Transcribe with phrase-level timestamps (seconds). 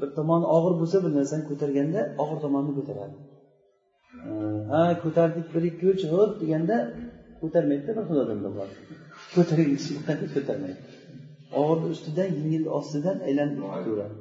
[0.00, 3.14] bir tomoni og'ir bo'lsa bir narsani ko'targanda og'ir tomonni ko'taradi.
[4.72, 6.76] Ha ko'tardik bir ikki uch ho'p deganda
[7.40, 8.68] ko'tarmaydida bir xil odamlar bor.
[9.36, 9.70] Ko'taring
[10.36, 10.78] ko'tarmaydi.
[11.60, 14.20] Og'irni ustidan yengilni ostidan aylanib ketaveradi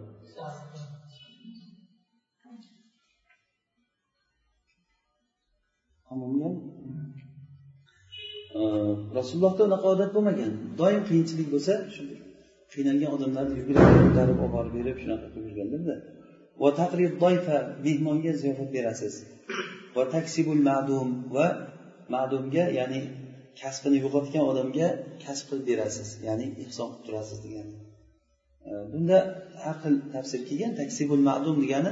[9.18, 10.52] rasulullohda unaqa odat bo'lmagan.
[10.80, 12.21] Doim qiyinchilik bo'lsa shunday
[12.74, 15.96] qiynalgan odamlarni yugurib ko'tarib olib borib berib shunaqa qilib yurganlarda
[17.86, 19.14] mehmonga ziyofat berasiz.
[19.96, 21.48] Va taksibul ma'dum va
[22.14, 23.02] ma'dumga ya'ni
[23.62, 24.88] kasbini yo'qotgan odamga
[25.24, 27.74] kasb qilib berasiz ya'ni ehson qilib turasiz degani
[28.68, 29.18] e, bunda
[29.64, 31.92] har xil tafsir kelgan taksibul ma'dum degani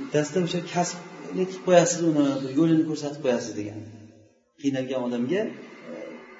[0.00, 3.86] bittasida o'sha kasbni qilib qo'yasiz uni bir yo'lini ko'rsatib qo'yasiz degani
[4.62, 5.40] qiynalgan odamga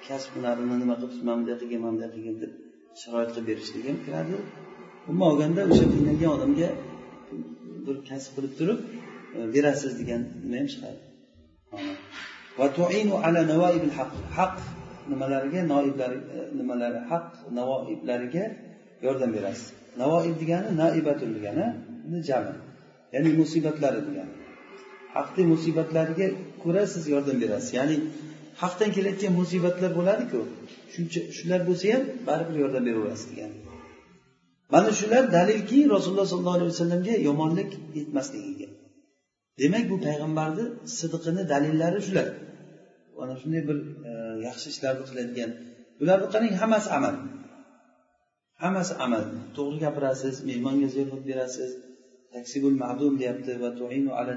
[0.09, 2.53] kasb hunarini nima qilib mana bunday qilgin mana bunday qilgin deb
[3.01, 4.35] sharoit qilib berishlik ham kiradi.
[5.09, 6.69] Umuman olganda o'sha qiynalgan odamga
[7.87, 8.79] bir kasb qilib turib
[9.37, 11.01] e, berasiz degan nima ham chiqadi.
[14.39, 14.57] Haq.
[15.13, 16.13] Nimalariga noiblar
[16.59, 17.27] nimalari haq
[17.59, 18.55] navoiblariga e,
[19.07, 19.69] yordam berasiz.
[20.03, 21.67] Navoib degani naibatun degani
[22.29, 22.55] jami.
[23.15, 24.33] Ya'ni musibatlari degani.
[25.17, 26.27] Haqni musibatlariga
[26.63, 27.71] ko'ra siz yordam berasiz.
[27.79, 27.97] Ya'ni
[28.63, 30.41] haqdan kelayotgan musibatlar bo'ladiku.
[30.95, 33.53] Shuncha shular bo'lsa ham baribir yordam beraverasiz degan.
[34.73, 38.69] Mana shular dalilki rasululloh sollallohu alayhi vasallamga yomonlik yetmasligiga.
[39.61, 40.65] Demak bu payg'ambarni
[40.99, 42.29] sidiqini dalillari shular.
[43.19, 43.79] Mana shunday bir
[44.11, 44.13] e,
[44.47, 45.51] yaxshi ishlarni qiladigan.
[46.01, 47.15] Bularni qarang hammasi amal.
[48.63, 49.25] Hammasi amal.
[49.57, 51.71] To'g'ri gapirasiz mehmonga ziyofat berasiz
[52.35, 54.33] taksibul ma'dum deyapti va tuinu ala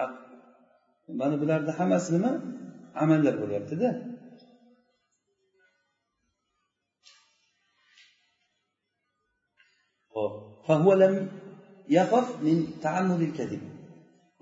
[0.00, 0.12] haq.
[1.20, 2.32] Mana bularni hammasi nima?
[3.02, 3.88] Amallar bo'lyaptida.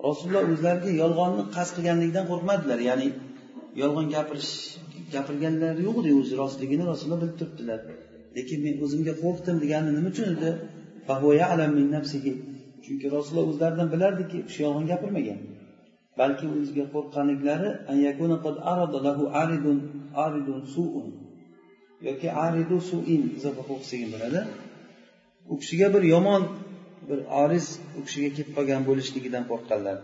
[0.07, 3.09] Rasululloh o'zlariga yolg'onni qasd qilganligidan qo'rqmadilar ya'ni
[3.83, 4.53] yolg'on gapirish
[5.15, 7.81] gapirganlari yo'q edi o'zi rostligini rasululloh bilib turibdilar.
[8.37, 10.51] Lekin men o'zimga qo'rqdim degani nima uchun edi?
[12.85, 15.39] Chunki rasululloh o'zlaridan bilardiki shu yolg'on gapirmagan.
[16.21, 17.71] Balki o'ziga qo'rqqanliklari
[22.09, 23.63] yoki aridu suin izofa
[24.15, 24.41] bo'ladi.
[25.53, 26.43] U kishiga bir yomon
[27.09, 27.67] bir oriz
[27.99, 29.97] u kishiga kelib qolgan bo'lishligidan qo'rqqanlar.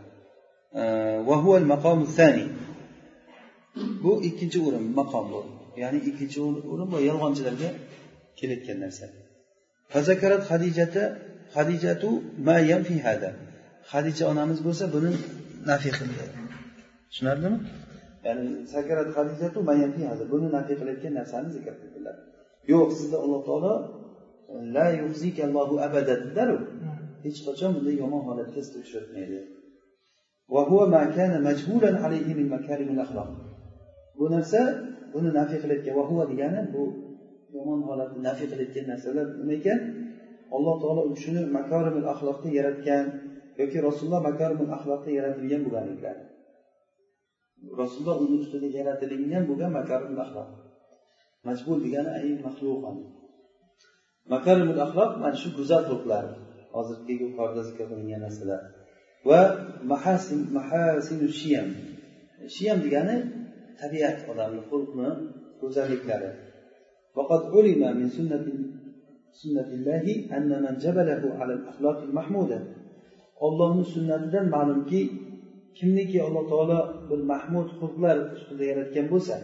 [4.04, 5.40] Bu ikkinchi o'rin maqom bu.
[5.82, 6.38] Ya'ni ikkinchi
[6.72, 7.68] o'rin bu yolg'onchilarga
[8.38, 9.06] kelayotgan narsa.
[11.56, 12.10] Hadijatu
[12.46, 13.30] ma yanfi hada.
[13.92, 15.10] Hadija onamiz bo'lsa buni
[15.70, 16.24] nafiy qildi
[17.10, 17.58] tushunarlimi?
[18.26, 22.16] Ya'ni sakarat hada buni nafiy qilayotgan narsani zikr qildilar
[22.72, 23.72] yo'q sizda alloh taolo
[24.76, 26.58] la yuzikallohu abada dedilaru
[27.24, 29.38] hech qachon bunday yomon holatga sizni uchratmaydi
[34.18, 34.60] bu narsa
[35.12, 36.82] buni nafiy qilayotgan vahuva degani bu
[37.56, 39.78] yomon holatni nafiy qilayotgan narsalar nima ekan?
[40.56, 43.04] Alloh taolo u kishini makarimul axloqda yaratgan
[43.61, 46.23] yoki rasululloh makarimul axloqda yaratilgan bo'lganliklari
[47.81, 50.49] rasululloh uni ustida yaratilgan bo'lgan makarimul axloq
[51.47, 52.95] majbul degani ay maxluqan
[54.33, 56.25] makarimul axloq mana shu go'zal xulqlar
[56.75, 58.61] hozirgi yuqorida zikr qilingan narsalar
[59.29, 59.41] va
[59.91, 61.67] mahasin mahasinu shiyam
[62.55, 63.15] shiyam degani
[63.81, 65.09] tabiat odamni xulqni
[65.61, 66.31] go'zalliklari
[67.15, 68.45] وقد علم من سنة
[69.41, 70.05] سنة الله
[70.37, 72.59] أن من جبله على الأخلاق المحمودة
[73.46, 75.00] ollohni sunnatidan ma'lumki
[75.78, 79.34] kimniki alloh taolo bir mahmud xulqlar ustida yaratgan bo'lsa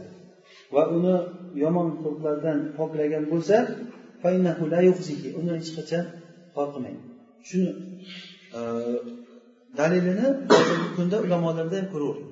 [0.75, 1.17] va uni
[1.65, 3.57] yomon xulqlardan poklagan bo'lsa
[5.41, 6.05] uni hech qachon
[6.55, 7.03] xor qilmaydi
[7.49, 7.71] shuni
[8.59, 8.61] e,
[9.79, 12.31] dalilini hozirgi kunda ulamolarda ham ko'raverdik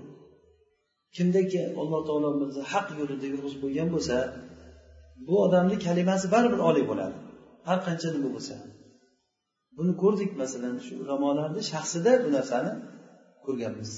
[1.16, 4.16] kimdaki alloh taolo bizni haq yo'lida yurg'izib qo'ygan bo'lsa
[5.26, 7.16] bu odamni kalimasi baribir oliy bo'ladi.
[7.68, 8.54] Har qancha nima bo'lsa.
[9.76, 12.72] Buni ko'rdik masalan shu ulamolarni shaxsida bu narsani
[13.44, 13.92] ko'rganmiz.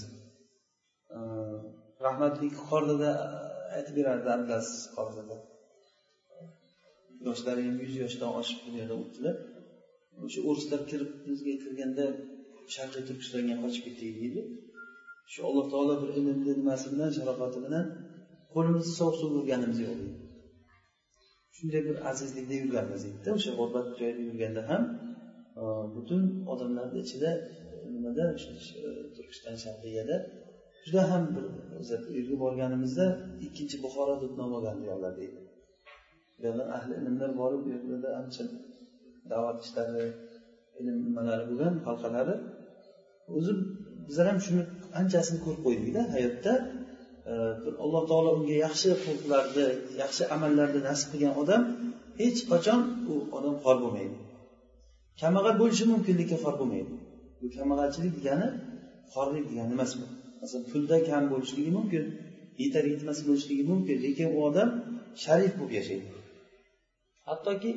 [2.07, 3.29] Rahmatli qordada e,
[3.77, 5.37] aytib berardi abdulaziz qordada
[7.27, 9.37] yoshlari ham yuz yoshdan oshib bu yerda o'tdilar
[10.27, 12.05] o'sha o'rislar kirib bizga kirganda
[12.75, 14.43] sharqiy turkistonga qochib ketdik deydi
[15.33, 17.85] shu alloh taolo bir ilmni nimasi bilan sharofati bilan
[18.55, 20.19] qo'limizni sovuq suv urganimiz yo'q deydi
[21.57, 24.83] shunday bir azizlikda yurganmiz deydida o'sha g'urbat joyda yurganda ham
[25.95, 26.23] butun
[26.53, 27.31] odamlarni ichida
[27.95, 28.53] nimada o'sha
[29.17, 30.17] turkiston sharqiyada
[30.87, 31.45] juda ham bir
[32.19, 33.07] uyga borganimizda
[33.47, 35.41] ikkinchi buxoro deb nom olgan diyorlar deydi.
[36.43, 38.45] Bu ahli ilmlar borib bu yerlarda ancha
[39.33, 40.05] da'vat ishlari
[40.81, 42.35] ilm nimalari bo'lgan halqalari
[43.37, 43.53] o'zi
[44.07, 44.63] bizlar ham shuni
[45.01, 46.53] anchasini ko'rib qo'ydikda hayotda.
[47.85, 49.67] Alloh taolo unga yaxshi xulqlarni
[50.03, 51.63] yaxshi amallarni nasib qilgan odam
[52.21, 52.81] hech qachon
[53.13, 54.17] u odam xor bo'lmaydi.
[55.21, 56.93] Kambag'al bo'lishi mumkin lekin xor bo'lmaydi.
[57.41, 58.49] Bu kambag'alchilik degani
[59.15, 60.07] xorlik degani emas bu.
[60.41, 62.05] Masalan pulda kam bo'lishligi mumkin
[62.63, 64.69] yetar yetmas bo'lishligi mumkin lekin u odam
[65.25, 66.07] sharif bo'lib yashaydi.
[67.29, 67.73] Hattoki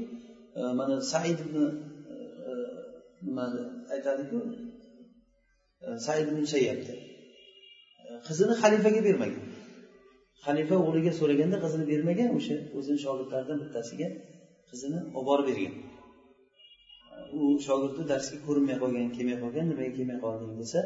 [0.59, 1.55] e, mana said ibn
[2.13, 3.45] e,
[3.93, 4.37] aytadiku
[5.85, 6.95] e, said ibn e,
[8.27, 9.43] qizini xalifaga bermagan.
[10.45, 14.07] Xalifa o'g'liga so'raganda qizini bermagan o'sha o'zini shogirdlaridan bittasiga
[14.69, 15.75] qizini olib borib bergan.
[17.37, 20.79] U shogirdi darsga ko'rinmay qolgan kelmay qolgan nimaga kelmay qolding desa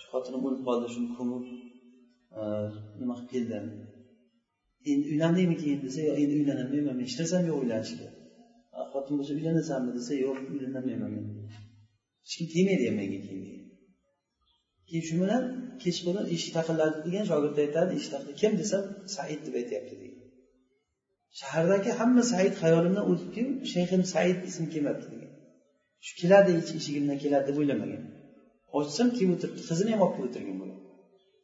[0.00, 1.44] shu xotinim o'lib qoldi shuni ko'mib
[2.40, 2.42] e,
[3.00, 3.66] nima qilib keldim
[4.90, 8.08] endi uylandingmi keyin desa yo'q endi uylanolmayman men hech narsam yo'q uylanishga
[8.92, 11.26] xotin bo'lsa uylanasanmi desa yo'q uylanolmayman men.
[12.24, 13.46] Hech kim tegmaydi ham menga keyin
[14.88, 15.42] keyin shu bilan
[15.82, 18.84] kechqurun eshik taqilladi degan shogird aytadi eshik taqi kim desam
[19.14, 20.22] said deb aytyapti degan.
[21.40, 25.27] Shahardagi hamma said hayolimdan o'tibdiyu shayxim said ismi kelmabdi degan.
[26.06, 28.02] Shu keladi eshigimdan keladi deb o'ylamagan.
[28.78, 30.80] Ochsam kelib o'tiribdi qizini ham olib kelib o'tirgan bo'lgan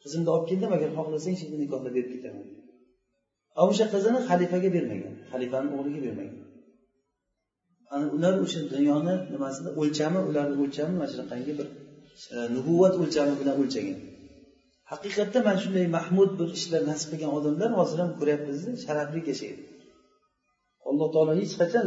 [0.04, 2.46] qizimni olib keldim agar xohlasang shu nikohlab berib ketaman.
[3.64, 5.12] O'sha qizini xalifaga bermagan.
[5.32, 6.40] Xalifani o'g'liga bermagan.
[7.94, 11.66] Ana ular o'sha dunyoni nimasida o'lchami ularni o'lchami mana shunaqangi bir
[12.34, 13.98] e, nubuvat o'lchami bilan o'lchagan.
[14.92, 19.62] Haqiqatda mana shunday mahmud bir ishlar nasib qilgan odamlar hozir ham ko'ryapmizda sharafli yashaydi
[20.90, 21.84] alloh taolo hech qachon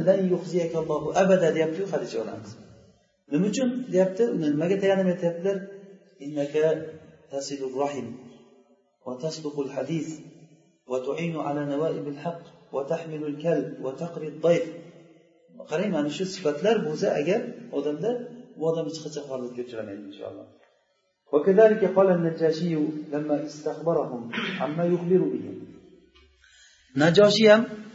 [1.21, 2.51] abada deyaptiyu hadisha onamiz
[3.31, 5.57] nima uchun deyapti uni nimaga tayanib aytyaptilar
[7.83, 8.07] rahim
[9.07, 10.19] وتصدق الحديث
[10.87, 12.41] وتعين على نوائب الحق
[12.73, 14.65] وتحمل الكلب وتقري الضيف
[15.69, 17.41] qarang mana shu sifatlar bo'lsa agar
[17.77, 18.11] odamda
[18.57, 20.47] bu odam hech qachon xorlikka uchramaydi inshaalloh
[21.33, 22.75] وكذلك قال النجاشي
[23.13, 24.21] لما استخبرهم
[24.61, 25.45] عما يخبر به
[26.95, 27.86] e,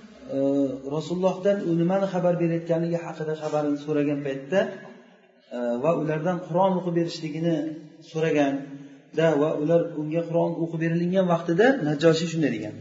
[0.94, 4.60] rasulullohdan u nimani xabar berayotganligi haqida xabarini so'ragan paytda
[5.56, 7.56] e, va ulardan qur'on o'qib berishligini
[8.10, 12.74] so'raganda va ular unga qur'on o'qib berilingan vaqtida najoshiy shunday degan.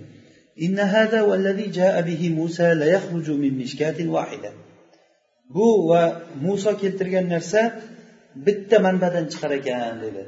[5.56, 6.04] Bu va
[6.46, 7.62] muso keltirgan narsa
[8.46, 10.24] bitta manbadan chiqar ekan dedi.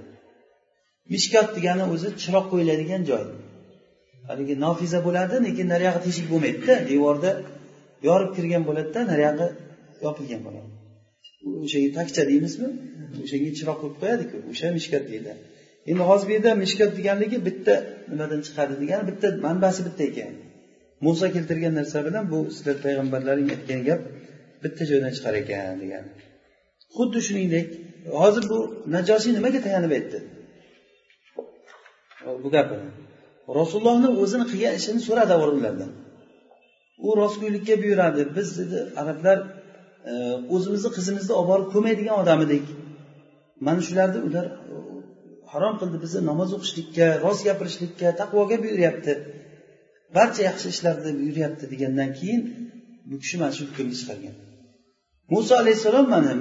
[1.13, 3.23] Mishkot degani o'zi chiroq qo'yiladigan joy.
[4.29, 6.73] Haligi nofiza bo'ladi lekin nariyog'i teshik bo'lmaydida.
[6.91, 7.31] Devorda
[8.07, 9.47] yorib kirgan bo'ladida nariyog'i
[10.05, 10.69] yopilgan bo'ladi.
[11.65, 12.69] O'shaga takcha deymizmi?
[13.23, 15.41] O'shanga chiroq qo'yib qo'yadiku o'sha mishkat deyiladi
[15.89, 17.75] endi hozir bu yerda mishkat deganligi bitta
[18.11, 20.33] nimadan chiqadi degani bitta manbasi bitta ekan.
[21.05, 24.01] Muso keltirgan narsa bilan bu sizlar payg'ambarlaring aytgan gap
[24.63, 26.09] bitta joydan chiqar ekan degani.
[26.95, 27.67] Xuddi shuningdek
[28.21, 28.59] hozir bu
[28.95, 30.19] najosiy nimaga tayanib aytdi?
[32.43, 33.02] Bu gapini
[33.59, 35.91] rasulullohni o'zini qilgan ishini so'radi ulardan
[37.07, 38.21] u rostgo'ylikka buyuradi.
[38.35, 39.37] Biz dedi arablar
[40.11, 40.13] e,
[40.55, 42.65] o'zimizni qizimizni olib borib ko'maydigan odam edik.
[43.65, 44.45] Mana shularni ular
[45.53, 49.13] harom qildi bizni namoz o'qishlikka rost gapirishlikka taqvoga buyuryapti.
[50.17, 52.41] Barcha yaxshi ishlarni buyuryapti degandan keyin
[53.09, 54.35] bu kishi mana shu hukmni chiqargan.
[55.33, 56.31] Muso alayhissalom mana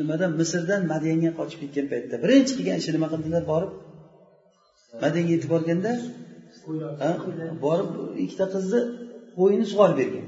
[0.00, 3.72] nimadan misrdan madyanga qochib ketgan paytda birinchi qilgan ishi nima qildilar borib
[5.02, 5.92] madanga yetib borganda
[7.66, 7.90] borib
[8.24, 8.80] ikkita qizni
[9.38, 10.26] qo'yini sug'orib bergan.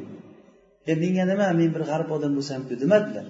[0.91, 3.27] E menga nima men bir g'arib odam bo'lsamku demadilar.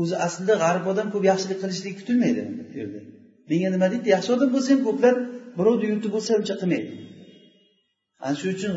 [0.00, 3.00] O'zi aslida g'arib odam ko'p yaxshilik qilishligi kutilmaydi bu yerda.
[3.50, 5.14] Menga nima deydi yaxshi odam bo'lsa ham ko'plar
[5.58, 6.88] birovni yurti bo'lsa uncha qilmaydi.
[8.24, 8.74] Ana shuning uchun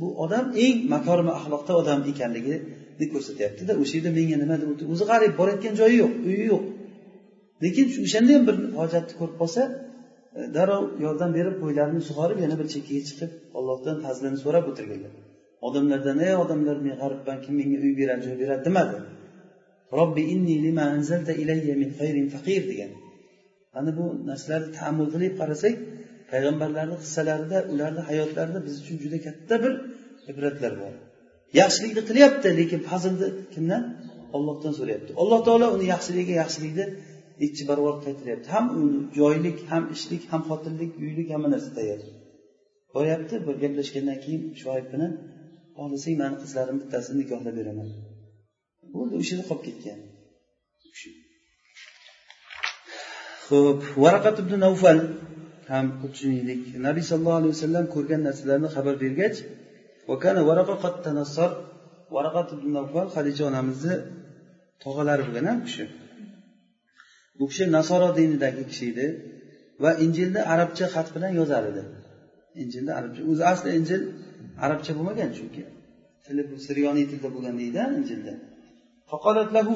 [0.00, 5.32] bu odam eng makorima axloqda odam ekanligini ko'rsatyaptida o'sha yerda menga nima deb o'zi g'arib
[5.40, 6.64] borayotgan joyi yo'q uyi yo'q.
[7.64, 9.62] Lekin o'shanda ham bir hojatni ko'rib qolsa
[10.38, 15.12] E, darrov yordam berib qo'ylarini sug'orib yana bir chekkaga chiqib ollohdan fazlini so'rab o'tirganlar.
[15.66, 18.96] Odamlardan ey odamlar men g'aribman kim menga uy beradi joy beradi demadi.
[19.98, 22.92] Robbi inni lima anzalta ilayya min khayrin faqir degan.
[23.78, 25.74] Ana bu narsalarni tammul qilib qarasak
[26.30, 29.72] payg'ambarlarni qissalarida ularni hayotlarida biz uchun juda katta bir
[30.30, 30.92] ibratlar bor.
[31.60, 33.82] Yaxshilikni qilyapti lekin fazlni kimdan?
[34.36, 35.10] Ollohdan so'rayapti.
[35.22, 36.84] Alloh taolo uni yaxshiligiga yaxshilikni
[37.46, 38.66] ikki barobar qaytaryapti ham
[39.18, 42.00] joylik ham ishlik ham xotinlik uylik hamma narsa tayyor.
[42.94, 45.12] Boryapti bir gaplashgandan keyin shoib bilan
[45.76, 47.88] xohlasang mani qizlarimni bittasini nikohlab beraman.
[48.94, 49.98] Bo'ldi o'sha yerda qolib ketgan.
[53.48, 54.98] Ho'p varaqat ibn navfal
[55.72, 59.36] ham xuddi shuningdek nabiy sallallohu alayhi vasallam ko'rgan narsalarni xabar bergach
[62.16, 63.94] varaqat ibn navfal hadicha onamizni
[64.84, 65.84] tog'alari bo'lgan u kishi
[67.38, 69.06] bu kishi nasoro dinidagi kishi edi
[69.82, 71.82] va injilni arabcha xat bilan yozar edi.
[72.62, 74.02] Injilni arabcha o'zi asli injil
[74.64, 75.62] arabcha bo'lmagan chunki.
[76.24, 78.34] Tili bu siryoniy tilda bo'lgan deydi injilda.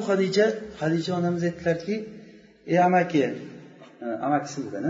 [0.09, 0.45] Hadija
[0.81, 1.95] hadija onamiz aytdilarki
[2.71, 3.21] ey amaki
[4.27, 4.85] amakisi bo'lgan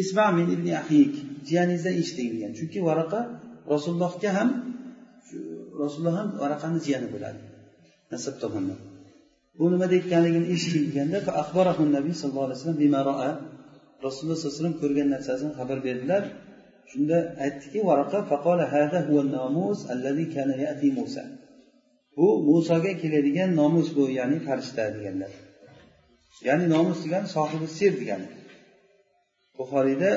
[0.00, 1.12] isma min ibn ahik
[1.48, 2.52] jiyaningizdan eshiting degan.
[2.58, 3.20] Chunki varaqa
[3.72, 4.48] rasulullohga ham
[5.82, 7.40] rasululloh ham varaqani jiyani bo'ladi.
[8.12, 8.78] Nasab tomondan
[9.58, 11.18] bu nima deyotganligini eshiting deganda
[11.96, 12.80] nabiy sallallohu alayhi vasallam
[14.06, 16.22] rasululloh sallallohu alayhi vasallam ko'rgan narsasini xabar berdilar.
[16.90, 18.18] Shunda aytdiki varaqa
[22.16, 25.32] bu musoga keladigan nomus bu ya'ni farishta deganlar.
[26.48, 28.28] Ya'ni nomus degani sohibi sir degani
[29.58, 30.10] buxoriyda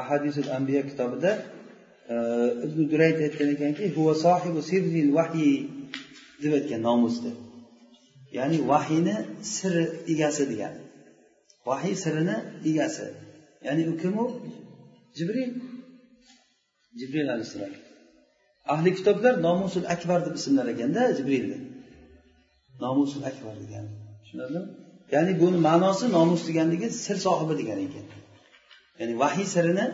[0.00, 1.30] ahadisul ambiya kitobida
[2.66, 5.54] ibn durayt aytgan ekanki huva sohibu sirril vahiy
[6.42, 7.32] deb aytgan nomusni
[8.32, 10.86] ya'ni vahiyni siri egasi degani
[11.66, 12.36] vahiy sirini
[12.70, 13.06] egasi.
[13.66, 14.26] Ya'ni u kim u?
[15.16, 15.50] Jibril.
[16.98, 17.74] Jibril alayhissalom.
[18.74, 21.58] Ahli kitoblar nomusul akbar deb ismlar ekanda jibrilni
[22.84, 23.90] nomusul akbar degani
[24.22, 24.68] tushunarlimi?
[25.14, 28.06] Ya'ni buni ma'nosi nomus deganligi sir sohibi degani ekan.
[29.00, 29.86] Ya'ni vahiy sirini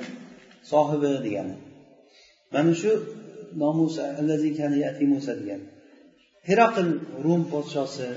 [0.72, 1.54] sohibi degani.
[2.54, 2.90] Mana shu
[3.62, 3.94] nomus
[5.16, 5.66] musa degani
[6.48, 6.88] heraql
[7.24, 8.08] rum podshosi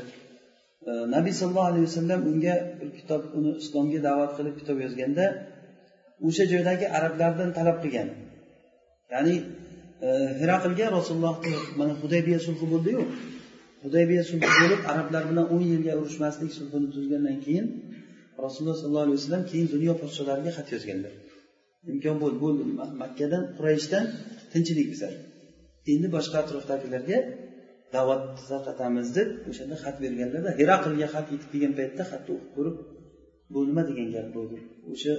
[0.90, 5.26] e, nabiy sallallohu alayhi vasallam unga bir kitob uni islomga da'vat qilib kitob yozganda
[6.28, 8.10] o'sha joydagi arablardan talab qilgan.
[9.14, 9.36] Ya'ni
[10.08, 10.10] e,
[10.42, 13.02] heraqlga rasulullohni mana hudaybiya sulhi bo'ldiyu.
[13.86, 17.68] Hudaybiya sulhi bo'lib arablar bilan o'n yilga urushmaslik sulhini tuzgandan keyin
[18.46, 21.14] rasululloh sollallohu alayhi vasallam keyin dunyo podsholariga xat yozganlar
[21.92, 22.64] imkon bo'ldi bo'ldi
[23.04, 24.06] makkadan qurayishdan
[24.54, 25.14] tinchlik bizlar
[25.94, 27.18] endi boshqa atrofdagilarga
[27.95, 32.77] da'vat tarqatamiz deb o'shanda xat berganlarda heraqlga xat yetib kelgan paytda xatni o'qib ko'rib
[33.53, 34.41] bu nima degan gap bu
[34.93, 35.13] o'sha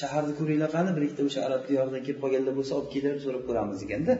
[0.00, 3.78] shaharni ko'ringlar qani bir ikkita o'sha arab diyoridan kelib qolganlar bo'lsa olib kelinglar so'rab ko'ramiz
[3.82, 4.12] deganda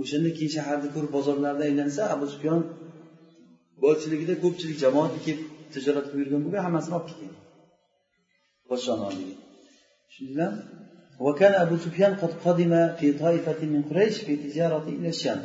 [0.00, 2.60] o'shanda keyin shaharni ko'rib bozorlarda aylansa abu sufyon
[3.84, 5.40] boshchiligida ko'pchilik jamoat kelib
[5.74, 7.32] tijorat qilib yurgan bo'lgan hammasini olib ketgan
[8.68, 9.34] podshoni oldiga
[10.08, 10.62] tushundinglarmi
[11.26, 15.40] وكان أبو سفيان قد قدم في طائفة من قريش في تجارة إلى الشام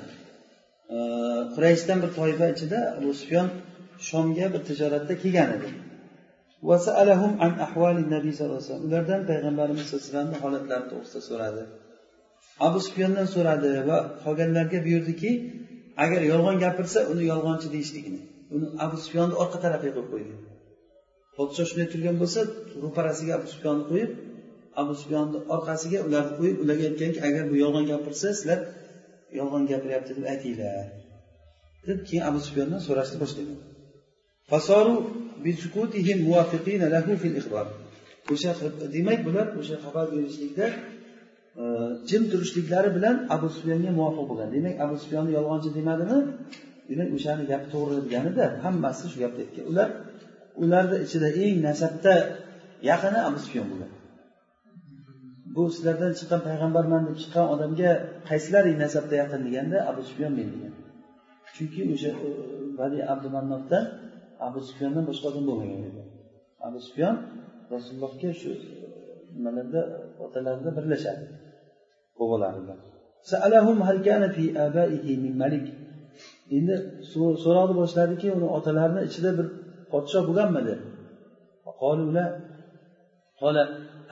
[1.55, 3.49] qurayshdan bir toifa ichida abu sufyon
[4.09, 5.69] shomga bir tijoratda kelgan edi.
[8.87, 11.63] Ulardan payg'ambarimiz sallallohu alayhi vasallamni holatlari to'g'risida so'radi.
[12.67, 15.31] Abu sufyondan so'radi va qolganlarga buyurdiki
[16.05, 18.21] agar yolg'on gapirsa uni yolg'onchi deyishligini.
[18.55, 20.41] Uni abu sufyonni orqa tarafiga qo'yib qo'ygan
[21.37, 22.41] podshoh shunday turgan bo'lsa
[22.85, 24.11] ro'parasiga abu sufyonni qo'yib
[24.81, 28.59] abu sufyonni orqasiga ularni qo'yib ularga aytganki agar bu yolg'on gapirsa sizlar
[29.39, 30.87] yolg'on gapiryapti deb aytinglar.
[31.87, 33.59] Deb keyin abu sufyondan so'rashni boshlagan.
[38.33, 38.51] O'sha
[38.97, 40.67] demak bular o'sha xabar berishlikda
[41.63, 41.65] e,
[42.09, 44.49] jim turishliklari bilan abu sufyonga muvofiq bo'lgan.
[44.57, 46.19] Demak abu sufyonni yolg'onchi demadimi?
[46.91, 49.65] Demak o'shani gapi to'g'ri deganida hammasi shu gapni aytgan.
[49.73, 49.89] Ular
[50.63, 52.15] ularni ichida eng nasabda
[52.91, 53.91] yaqini abu sufyon bo'lgan.
[55.55, 57.91] Bu sizlardan chiqqan payg'ambarman deb chiqqan odamga
[58.29, 60.73] qaysilaring nasabda yaqin deganda abu sufyon men degan.
[61.55, 62.29] Chunki o'sha e,
[62.79, 63.85] vali abdumannofdan
[64.47, 66.03] abu sufyondan boshqa odam bo'lmagan edi.
[66.67, 67.15] Abu sufyon
[67.75, 68.59] rasulullohga shu e,
[69.37, 69.81] nimalarda
[70.25, 71.25] otalarida birlashadi.
[72.19, 72.75] Bobolarida
[76.57, 76.75] endi
[77.43, 79.47] so'roqni boshladiki uni otalarini ichida bir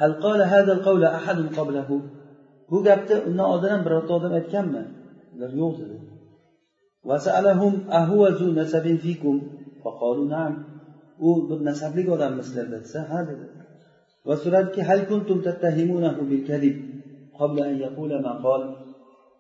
[0.00, 2.02] podsho نسب
[2.70, 4.82] bu gapni undan oldin ham birorta odam aytganmi?
[5.34, 5.96] Ular yo'q dedi.
[11.26, 13.46] U bir nasabli odammi sizlarda desa ha dedi.
[14.26, 14.80] Va so'radiki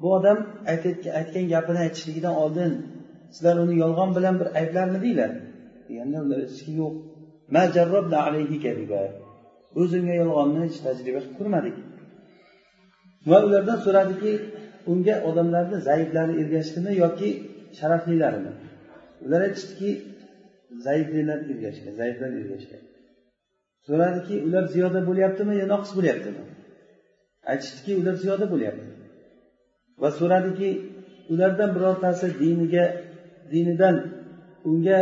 [0.00, 0.38] bu odam
[0.72, 2.72] aytgan gapini aytishligidan oldin
[3.34, 5.30] sizlar uni yolg'on bilan bir ayblarmidinglar
[5.88, 6.94] deganda ular aytishdiki yo'q.
[9.80, 11.76] O'zimga yolg'onni hech tajriba qilib ko'rmadik
[13.30, 14.32] va ulardan so'radiki
[14.92, 17.28] unga odamlarni zaiflari ergashdimi yoki
[17.78, 18.52] sharaflilarimi
[19.24, 19.90] ular aytishdiki
[20.86, 22.82] zaiflilar ergashgan zaiflar ergashgan.
[23.86, 26.42] So'radiki ular ziyoda bo'lyaptimi yo noqis bo'lyaptimi?
[27.52, 28.86] Aytishdiki ular ziyoda bo'lyapti
[30.02, 30.68] va so'radiki
[31.32, 32.84] ulardan birortasi diniga
[33.52, 33.96] dinidan
[34.70, 34.98] unga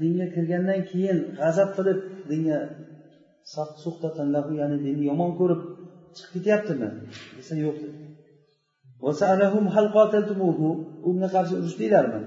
[0.00, 1.98] dinga kirgandan keyin g'azab qilib
[2.30, 2.58] dinga
[4.60, 5.60] ya'ni dinni yomon ko'rib
[6.16, 6.88] chiqib ketyaptimi?
[7.36, 7.76] Desa yo'q
[11.08, 12.20] unga qarshi urushdinglarmi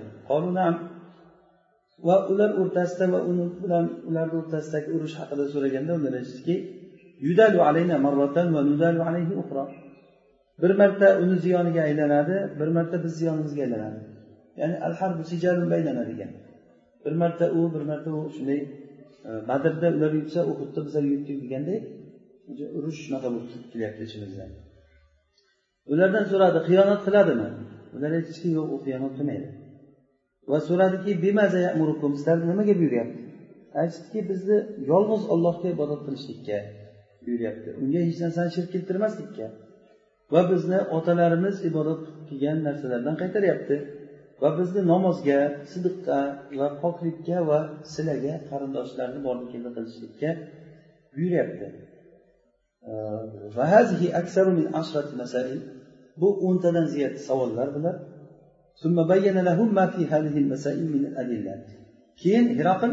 [2.08, 6.56] va ular o'rtasida va uni bilan ularni o'rtasidagi urush haqida so'raganda ular aytishdiki
[10.62, 14.00] bir marta uni ziyoniga aylanadi bir marta biz ziyonimizga aylanadi.
[14.60, 15.22] Ya'ni al harbu
[16.12, 16.32] degan
[17.06, 18.60] bir marta u bir marta u shunday
[19.50, 21.80] badrda ular yutsa uhudda bizlar yutdik deganday
[22.78, 24.46] urush shunaqa bo'lib kelyapti ichimizda.
[25.92, 27.50] Ulardan so'radi xiyonat qiladimi?
[27.96, 29.48] Ular aytishdiki yo'q u xiyonat qilmaydi.
[30.52, 31.12] Va so'radiki
[32.18, 33.22] sizlarni nimaga buyuryapti?
[33.82, 34.58] Aytishdiki bizni
[34.92, 36.58] yolg'iz ollohga ibodat qilishlikka
[37.26, 37.70] buyuryapti.
[37.82, 39.46] Unga hech narsani shirk keltirmaslikka
[40.34, 43.76] va bizni otalarimiz ibodat qilgan narsalardan qaytaryapti.
[44.42, 45.40] Va bizni namozga
[45.72, 46.20] sidiqqa
[46.60, 47.60] va poklikka va
[47.94, 50.30] silaga qarindoshlarni bordi keldi qilishlikka
[51.16, 51.68] buyuryapti
[56.22, 57.96] bu o'ntadan ziyod savollar bular.
[62.22, 62.92] Keyin hiraql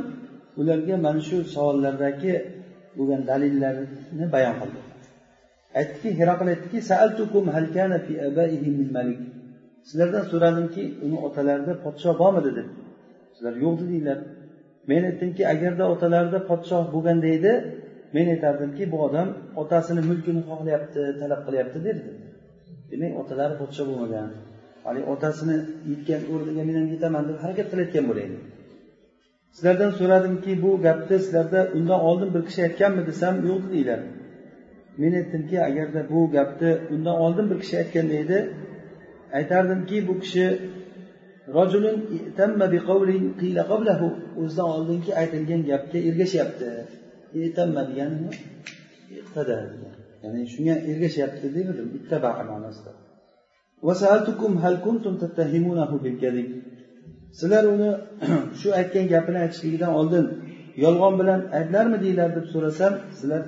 [0.61, 2.35] ularga mana shu savollardagi
[2.97, 4.81] bo'lgan dalillarni bayon qildi.
[5.81, 6.79] Aytdiki hiraql aytdiki
[9.89, 12.69] sizlardan so'radimki uni otalarida podshoh bormidi deb
[13.35, 14.19] sizlar yo'q dedinglar.
[14.91, 17.53] Men aytdimki agarda otalarida podshoh bo'lganda edi
[18.17, 19.29] men aytardimki bu odam
[19.63, 22.11] otasini mulkini xohlayapti talab qilyapti derdi.
[22.91, 24.29] Demak otalari podshoh bo'lmagan.
[24.87, 25.57] Haligi otasini
[25.91, 28.39] yetgan o'rniga men ham yetaman deb harakat qilayotgan bo'laydi
[29.59, 34.01] sizlardan so'radimki bu gapni sizlarda undan oldin bir kishi aytganmi desam yo'q dedinglar.
[35.03, 38.39] Men aytdimki agarda bu gapni undan oldin bir kishi aytganda edi
[39.39, 40.47] aytardimki bu kishi
[44.41, 46.69] o'zidan oldingi aytilgan gapga ergashyapti.
[47.35, 48.29] Degani
[50.25, 52.93] ya'ni shunga ergashyapti demadim ittaba ma'nosida.
[57.39, 57.91] Sizlar uni
[58.61, 60.27] shu aytgan gapini aytishligidan oldin
[60.85, 63.43] yolg'on bilan ayblarmidinglar deb so'rasam sizlar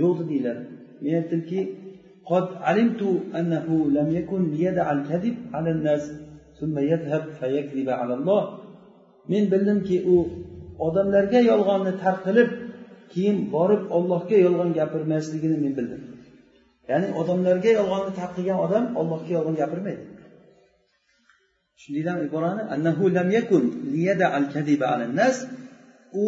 [0.00, 0.56] yo'q dedinglar.
[1.02, 1.60] Men aytdimki
[2.27, 3.01] قد علمت
[3.39, 6.03] أنه لم يكن ليدع الكذب على الناس
[6.59, 8.43] ثم يذهب فيكذب على الله
[9.31, 10.15] men bildimki u
[10.87, 12.49] odamlarga yolg'onni tark qilib
[13.13, 16.01] keyin borib ollohga yolg'on gapirmasligini men bildim
[16.89, 20.03] ya'ni odamlarga yolg'onni tark qilgan odam ollohga yolg'on gapirmaydi
[21.81, 23.63] shundaydan iborani annahu lam yakun
[26.23, 26.25] u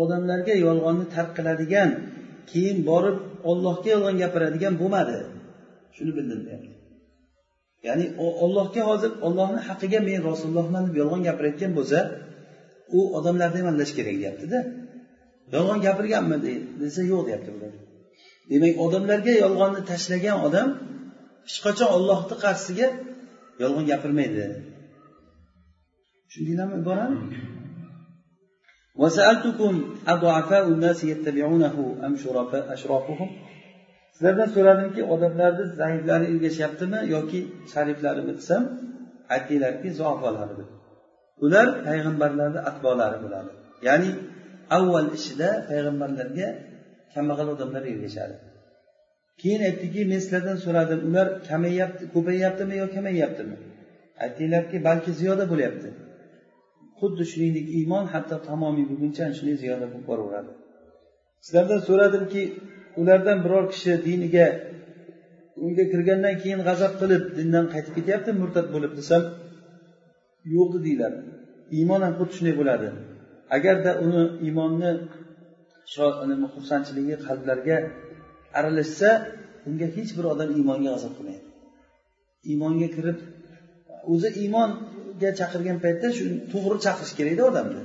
[0.00, 1.90] odamlarga yolg'onni tark qiladigan
[2.50, 3.18] keyin borib
[3.50, 5.18] ollohga yolg'on gapiradigan bo'lmadi
[5.95, 6.71] Shuni bildim deyapti
[7.87, 8.05] ya'ni
[8.43, 11.99] ollohga hozir ollohni haqqiga men rasulullohman deb yolg'on gapirayotgan bo'lsa
[12.97, 14.59] u odamlarni ham aldash kerak deyaptida.
[15.53, 16.37] Yolg'on gapirganmi
[16.81, 17.73] desa yo'q deyapti ular.
[18.51, 20.67] Demak odamlarga yolg'onni tashlagan odam
[21.47, 22.87] hech qachon ollohni qarshisiga
[23.61, 24.43] yolg'on gapirmaydi.
[26.27, 27.17] Tushundinglarmi iborani
[34.15, 37.39] sizlardan so'radimki odamlarni zaiflari ergashyaptimi yoki
[37.73, 38.63] shariflarimi desam
[39.35, 40.69] aytinglarki zofolari deb
[41.45, 43.51] ular payg'ambarlarni atbolari bo'ladi.
[43.87, 44.09] Ya'ni
[44.77, 46.47] avval ishida payg'ambarlarga
[47.13, 48.35] kambag'al odamlar ergashadi.
[49.41, 53.55] Keyin aytdiki men sizlardan so'radim ular kamayyapti ko'payyaptimi yo kamayyaptimi
[54.23, 55.89] aytdinglarki balki ziyoda bo'lyapti.
[56.99, 60.51] Xuddi shuningdek iymon hatto tamomiy bo'lguncha shunday ziyoda bo'lib boraveradi.
[61.45, 62.41] Sizlardan so'radimki
[63.01, 64.47] ulardan biror kishi diniga
[65.65, 69.23] unga kirgandan keyin g'azab qilib dindan qaytib ketyapti murtad bo'lib desam
[70.55, 71.19] yo'q deyiladi.
[71.77, 72.87] Iymon ham xuddi shunday bo'ladi.
[73.57, 74.91] Agarda uni iymonni
[76.53, 77.77] xursandchiligi qalblarga
[78.57, 79.09] aralashsa
[79.67, 81.45] unga hech bir odam iymonga g'azab qilmaydi.
[82.51, 83.17] Iymonga kirib
[84.13, 87.83] o'zi iymonga chaqirgan paytda shu to'g'ri chaqirish kerakda odamni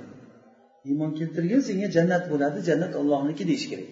[0.91, 3.89] iymon keltirgin senga jannat bo'ladi jannat ollohniki deyish kerak.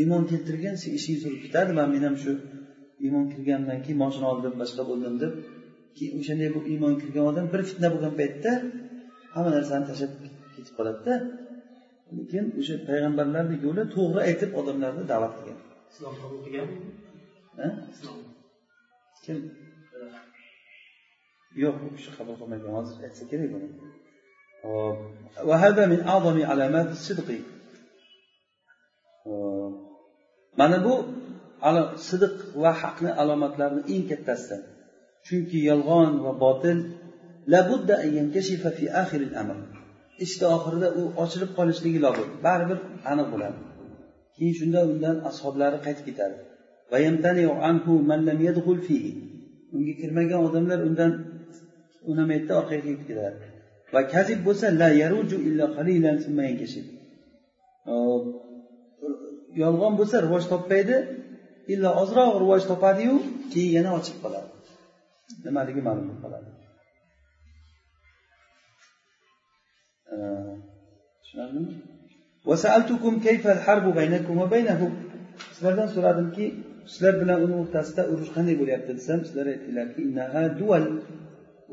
[0.00, 2.32] iymon keltirgin sen ishing surib ketadi man men ham shu
[3.04, 5.32] iymon kirgandan keyin moshina oldim boshqa bo'ldim deb
[5.96, 8.50] keyin o'shanday bu iymon kirgan odam bir fitna bo'lgan paytda
[9.34, 10.12] hamma narsani tashlab
[10.54, 11.14] ketib qoladida
[12.18, 15.58] lekin o'sha payg'ambarlarni yo'li to'g'ri aytib odamlarni da'vat qilgan
[15.92, 16.78] islom qabul qilganmi
[19.24, 19.38] kim
[21.62, 23.68] yo'q u kishi qabul qilmagan hozir aytsa kerak buni
[25.50, 27.28] وهذا من أعظم علامات الصدق
[30.59, 30.93] mana bu
[32.09, 34.57] sidiq va haqni alomatlarini eng kattasi.
[35.27, 36.77] Chunki yolg'on va botil
[40.25, 42.29] ishni oxirida u ochilib qolishligi lozim.
[42.45, 42.79] Baribir
[43.11, 43.57] aniq bo'ladi.
[44.35, 46.35] Keyin shunda undan ashoblari qaytib ketadi.
[49.75, 51.11] Unga kirmagan odamlar undan
[52.11, 53.37] unamaydi orqaga ketib ketadi.
[53.93, 56.17] Va kazib bo'lsa la yaruju illa qalilan
[59.63, 60.95] yolg'on bo'lsa rivoj topmaydi.
[61.73, 63.15] Illo ozroq rivoj topadiyu
[63.53, 64.49] keyin yana ochib qoladi.
[65.45, 66.49] Nimaligi ma'lum bo'lib qoladi?
[71.21, 71.71] Tushunarlimi?
[75.53, 76.45] Sizlardan so'radimki
[76.91, 80.01] sizlar bilan uni o'rtasida urush qanday bo'lyapti desam sizlar aytdilarki
[80.59, 80.85] dual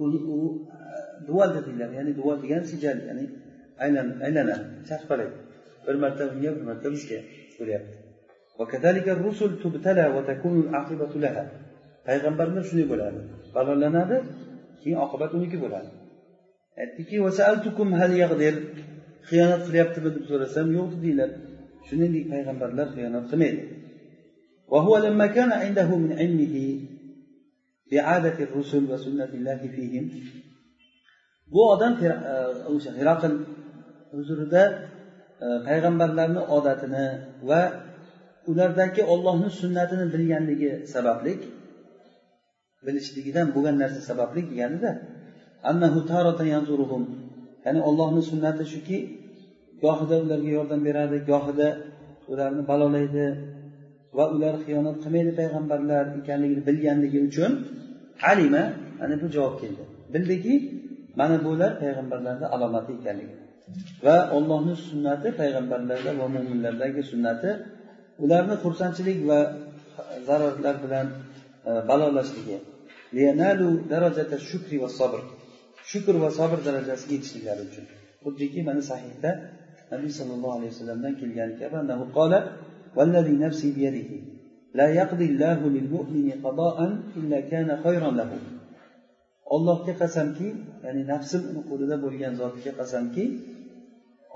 [0.05, 0.07] u
[1.29, 3.25] dual dedinglar ya'ni dual degani sijal ya'ni
[3.85, 4.57] aylan aylana
[4.89, 5.31] charxpalak.
[5.87, 7.19] Bir marta unga bir marta bizga
[7.60, 7.96] bo'lyapti
[12.08, 13.20] payg'ambarlar shunday bo'ladi
[13.56, 14.18] balolanadi
[14.82, 15.90] keyin oqibat uniki bo'ladi
[16.82, 17.16] aytdiki
[19.30, 21.30] xiyonat qilyaptimi deb so'rasam yo'q dedinglar
[21.88, 23.64] shuningdek payg'ambarlar xiyonat qilmaydi
[24.74, 26.56] وهو لما كان عنده من علمه
[27.92, 30.06] بعادة الرسل وسنة الله فيهم
[31.54, 31.94] bu odam
[32.72, 33.34] o'sha hiraql
[34.16, 34.64] huzurida
[35.45, 37.07] E, payg'ambarlarni odatini
[37.49, 37.63] va
[38.51, 41.33] ulardagi ollohni sunnatini bilganligi sababli
[42.87, 44.91] bilishligidan bo'lgan narsa sababli deganida
[47.67, 48.99] ya'ni ollohni sunnati shuki
[49.85, 51.69] gohida ularga yordam beradi gohida
[52.33, 53.27] ularni balolaydi
[54.17, 57.51] va ular xiyonat qilmaydi payg'ambarlar ekanligini bilganligi uchun
[58.31, 58.63] alima
[59.01, 59.83] mana bu javob keldi.
[60.15, 60.55] Bildiki
[61.21, 63.37] mana bular payg'ambarlarni alomati ekanligi.
[64.06, 67.50] va ollohni sunnati payg'ambarlarda va mo'minlardagi sunnati
[68.24, 69.40] ularni xursandchilik va
[70.28, 71.08] zararlar bilan
[71.70, 72.58] e, balolashligi
[75.92, 77.86] shukr va sabr darajasiga yetishliklari uchun
[78.24, 79.32] xuddiki mana sahihda
[79.92, 81.78] nabiy sollallohu alayhi vasallamdan kelgani kabi
[82.98, 84.10] والذي نفسي بيده
[84.80, 86.78] لا يقضي الله للمؤمن قضاء
[87.20, 88.32] إلا كان خيرا له
[89.56, 90.48] allohga qasamki
[90.86, 93.24] ya'ni nafsim uni qo'lida bo'lgan zotga qasamki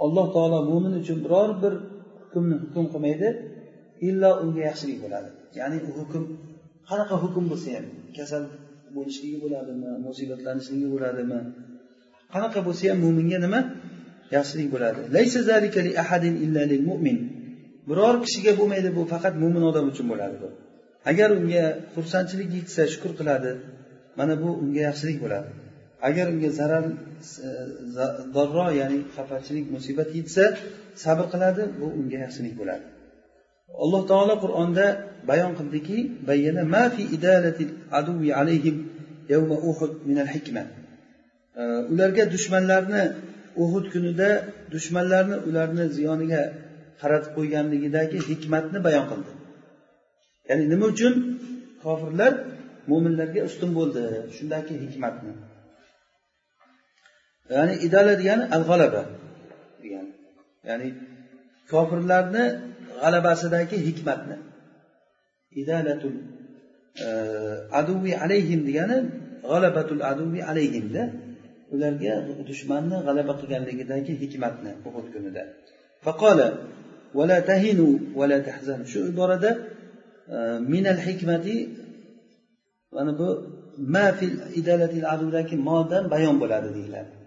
[0.04, 1.72] alloh taolo mo'min uchun biror bir
[2.22, 3.28] hukmni hukm qilmaydi
[4.08, 5.28] illo unga yaxshilik bo'ladi.
[5.58, 6.22] Ya'ni u hukm
[6.90, 7.86] qanaqa hukm bo'lsa ham
[8.16, 8.44] kasal
[8.96, 11.38] bo'lishligi bo'ladimi musibatlanishligi bo'ladimi
[12.34, 13.60] qanaqa bo'lsa ham mo'minga nima?
[14.36, 15.00] Yaxshilik bo'ladi.
[17.88, 20.48] Biror kishiga bo'lmaydi bu faqat mo'min odam uchun bo'ladi bu.
[21.10, 23.50] Agar unga xursandchilik yetsa shukur qiladi
[24.18, 25.50] mana bu unga yaxshilik bo'ladi.
[26.08, 27.48] Agar unga zarar e,
[28.34, 30.44] zarro ya'ni xafachilik musibat yetsa
[31.04, 32.84] sabr qiladi bu unga yaxshilik bo'ladi.
[33.82, 34.86] Alloh taolo qur'onda
[35.30, 37.64] bayon qildiki bayyana ma fi idalati
[39.32, 39.56] yawma
[40.08, 40.62] min al hikma
[41.60, 43.02] e, ularga dushmanlarni
[43.62, 44.30] uhud kunida
[44.74, 46.42] dushmanlarni ularni ziyoniga
[47.00, 49.32] qaratib qo'yganligidagi hikmatni bayon qildi.
[50.48, 51.14] Ya'ni nima uchun?
[51.84, 52.32] Kofirlar
[52.90, 54.02] mo'minlarga ustun bo'ldi
[54.36, 55.32] shundagi hikmatni.
[57.54, 59.02] Ya'ni idala degani al g'alaba
[59.82, 60.10] degani
[60.68, 60.88] ya'ni
[61.72, 62.44] kofirlarni
[63.02, 64.36] g'alabasidagi hikmatni.
[65.60, 66.16] Idalatul
[67.06, 67.08] e,
[67.80, 68.96] aduvi alayhim degani
[69.50, 71.02] g'alabatul aduvi alayhimda
[71.74, 72.14] ularga
[72.48, 75.42] dushmanni g'alaba qilganligidagi hikmatni uhud kunida.
[76.04, 76.48] Faqola
[77.18, 79.50] vala tahinu vala tahzan shu iborada
[80.34, 80.36] e,
[80.72, 81.56] minal hikmati
[82.94, 83.28] mana bu
[83.94, 87.19] ma fil idalatil adudagi modan bayon bo'ladi deyiladi.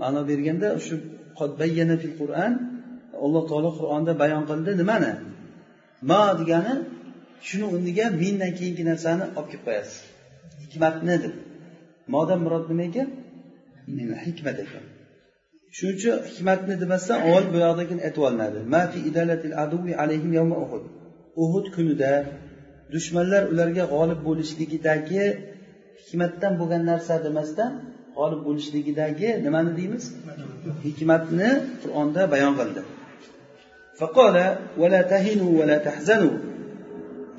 [0.00, 0.94] Ma'no berganda shu
[1.60, 2.52] bayyana fil qur'an
[3.24, 5.12] alloh taolo qur'onda bayon qildi nimani?
[6.10, 6.74] Ma degani
[7.46, 9.96] shuni o'rniga mindan keyingi narsani olib kelib qo'yasiz.
[10.62, 11.34] Hikmatni deb
[12.14, 13.08] modan murod nima ekan?
[14.26, 14.84] Hikmat ekan.
[15.76, 18.58] Shuning uchun hikmatni demasdan avval bu yoqdagini aytib olinadi.
[21.44, 21.66] Uhud.
[21.76, 22.12] Kunida
[22.94, 25.24] dushmanlar ularga g'olib bo'lishligidagi
[26.02, 27.70] hikmatdan bo'lgan narsa demasdan
[28.17, 30.03] g'olib bo'lishligidagi nimani deymiz
[30.85, 31.49] hikmatni
[31.81, 32.81] qur'onda bayon qildi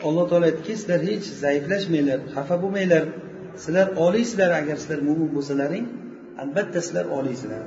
[0.09, 3.05] alloh taolo aytdiki sizlar hech zaiflashmanglar xafa bo'lmanglar
[3.63, 5.85] sizlar oliysizlar agar sizlar mo'min bo'lsalaring
[6.43, 7.65] albatta sizlar oliysizlar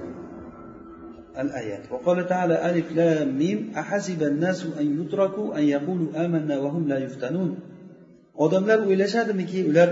[1.43, 6.97] الآيات وقال تعالى ألف لام ميم أحسب الناس أن يتركوا أن يقولوا آمنا وهم لا
[7.05, 7.51] يفتنون
[8.45, 9.89] odamlar o'ylashadimiki ular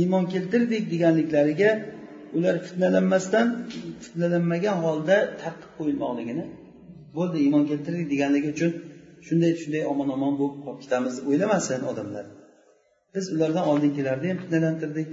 [0.00, 1.70] iymon keltirdik deganliklariga
[2.36, 3.46] ular fitnalanmasdan
[4.04, 6.44] fitnalanmagan holda tark qilib qo'yilmoqligini
[7.16, 8.72] bo'ldi iymon keltirdik deganligi uchun
[9.26, 12.24] shunday shunday omon omon bo'lib qolib ketamiz deb o'ylamasin odamlar
[13.14, 15.12] biz ulardan oldingilarni ham fitnalantirdik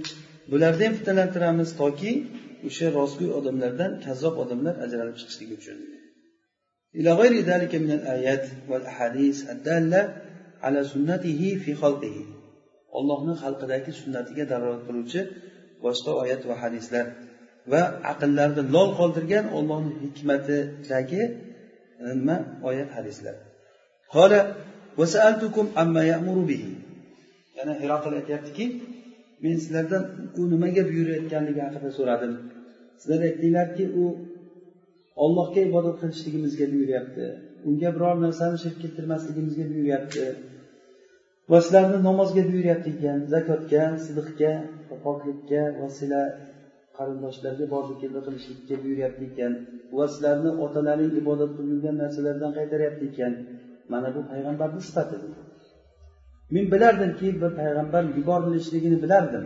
[0.52, 2.10] bularni ham fitnalantiramiz toki
[2.68, 5.78] o'sha rostgo'y odamlardan kazzob odamlar ajralib chiqishligi uchun
[6.98, 10.02] إلى غير ذلك من الآيات والأحاديث الدالة
[10.64, 12.16] على سنته في خلقه
[12.98, 15.20] allohni xalqidagi sunnatiga dalolat qiluvchi
[15.85, 17.05] boshqa oyat va hadislar
[17.71, 21.23] va aqllarni lol qoldirgan ollohni hikmatidagi
[22.05, 22.37] e, nima
[22.69, 23.35] oyat hadislar.
[27.57, 28.65] Yana hiroqil aytyaptiki
[29.43, 30.03] men sizlardan
[30.39, 32.33] u nimaga buyurayotganligi haqida so'radim.
[33.01, 34.03] Sizlar aytdinglarki u
[35.23, 37.25] ollohga ibodat qilishligimizga buyuryapti.
[37.69, 40.25] Unga biror narsani shirk keltirmasligimizga buyuryapti.
[41.51, 44.51] Va sizlarni namozga buyuryapti ekan zakotga sidiqga
[45.07, 46.27] poklikka va sizlar
[46.97, 49.53] qarindoshlarga bordi keldi qilishlikka buyuryapti ekan
[49.97, 53.33] va sizlarni otalaring ibodat qilib yurgan narsalardan qaytaryapti ekan
[53.91, 55.15] mana bu payg'ambarni sifati
[56.53, 59.43] men bilardimki bir payg'ambar yuborilishligini bilardim.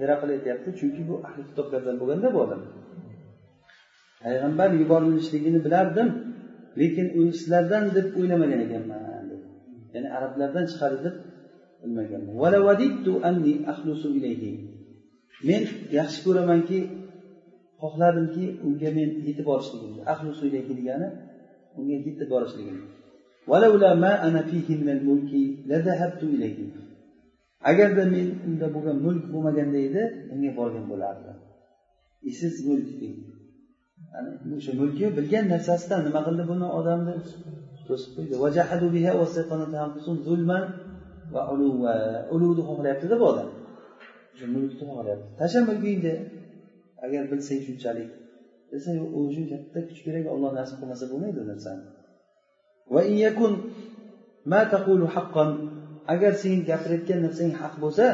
[0.00, 2.60] Heraql aytyapti chunki bu ahli kitoblardan bo'lganda bu odam.
[4.24, 6.08] Payg'ambar yuborilishligini bilardim
[6.80, 9.00] lekin uni sizlardan deb o'ylamagan ekanman.
[9.94, 11.14] Ya'ni arablardan chiqadi deb
[11.82, 12.34] bilmaganman
[15.48, 15.62] men
[15.98, 16.78] yaxshi ko'ramanki
[17.82, 21.08] xohladimki unga men yetib borishligimni ahli usulga degani
[21.78, 22.86] unga yetib borishligimni.
[27.70, 30.02] Agarda men unda bo'lgan mulk bo'lmaganda edi
[30.32, 31.36] unga borgan bo'lardim
[32.30, 32.88] isiz mulk
[34.12, 37.14] ya'ni o'sha mulki bilgan narsasidan nima qildi buni odamni
[37.86, 38.34] to'sib qo'ydi.
[42.34, 43.48] Uluvni xohlayaptida bu odam.
[44.54, 46.14] Mulkni olyapti tasha mulkingni
[47.04, 48.10] agar bilsang shunchalik.
[48.70, 51.84] Desa yo'q u uchun katta kuch kerak olloh nasib qilmasa bo'lmaydi u narsani.
[56.12, 58.06] Agar sen gapirayotgan narsang haq bo'lsa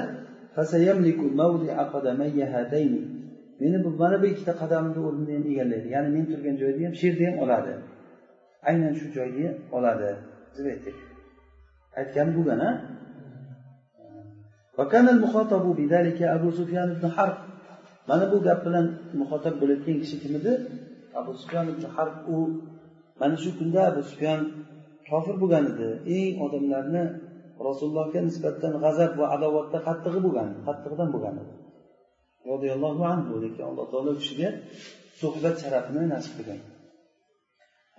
[3.61, 7.25] meni bu mana bu ikkita qadamni o'rnini ham egallaydi ya'ni men turgan joyni ham sherni
[7.29, 7.73] ham oladi.
[8.69, 10.11] Aynan shu joyni oladi.
[10.57, 10.97] Deb aytdik
[11.99, 12.71] aytgani bo'lgan a
[16.37, 17.37] abu sufyan ibn harb
[18.09, 18.87] mana bu gap bilan
[19.21, 20.53] muxotab bo'layotgan kishi kim edi
[21.21, 22.37] abu sufyan ibn harb u
[23.21, 24.41] mana shu kunda abu sufyan
[25.09, 27.05] kofir bo'lgan edi eng odamlarni
[27.69, 31.55] rasulullohga nisbatan g'azab va adovatda qattig'i bo'lgan qattig'idan bo'lgan edi
[32.51, 34.49] roziyallohu anhu lekin alloh taolo u kishiga
[35.21, 36.61] suhbat sharafini nasib qilgan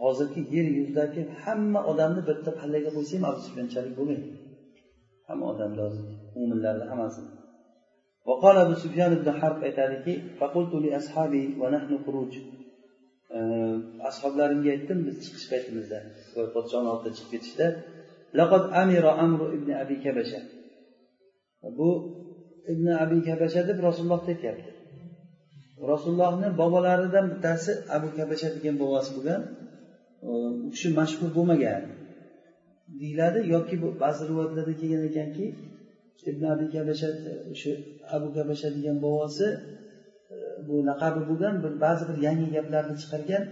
[0.01, 4.27] hozirgi yer yuzidagi hamma odamni bitta pallaga qo'ysa ham abu sufyanchalik bo'lmaydi
[5.27, 5.81] hamma odamni
[6.36, 7.30] mo'minlarni hammasini
[8.30, 12.32] وقال أبو سفيان بن حرب aytadiki فقلت لأصحابي ونحن خروج
[14.08, 15.98] ashoblarimga aytdim biz chiqish paytimizda
[16.54, 17.66] podshoni oldida chiqib ketishda
[18.38, 20.40] laqad amira amru ibn abi kabasha
[21.78, 21.88] bu
[22.72, 24.70] ibn abi kabasha deb rasulullohga aytyapti
[25.92, 29.42] rasulullohni bobolaridan bittasi abu kabasha degan bobosi bo'lgan
[30.30, 30.32] u
[30.74, 31.82] kishi mashhur bo'lmagan
[33.00, 35.46] deyiladi yoki bu ba'zi rivoyatlarda kelgan ekanki
[36.29, 37.09] ibn abi kabasha
[37.53, 37.71] o'sha
[38.15, 39.47] abu kabasha degan bobosi
[40.33, 40.35] e,
[40.67, 43.43] bu laqabi bo'lgan bir ba'zi bir yangi gaplarni chiqargan.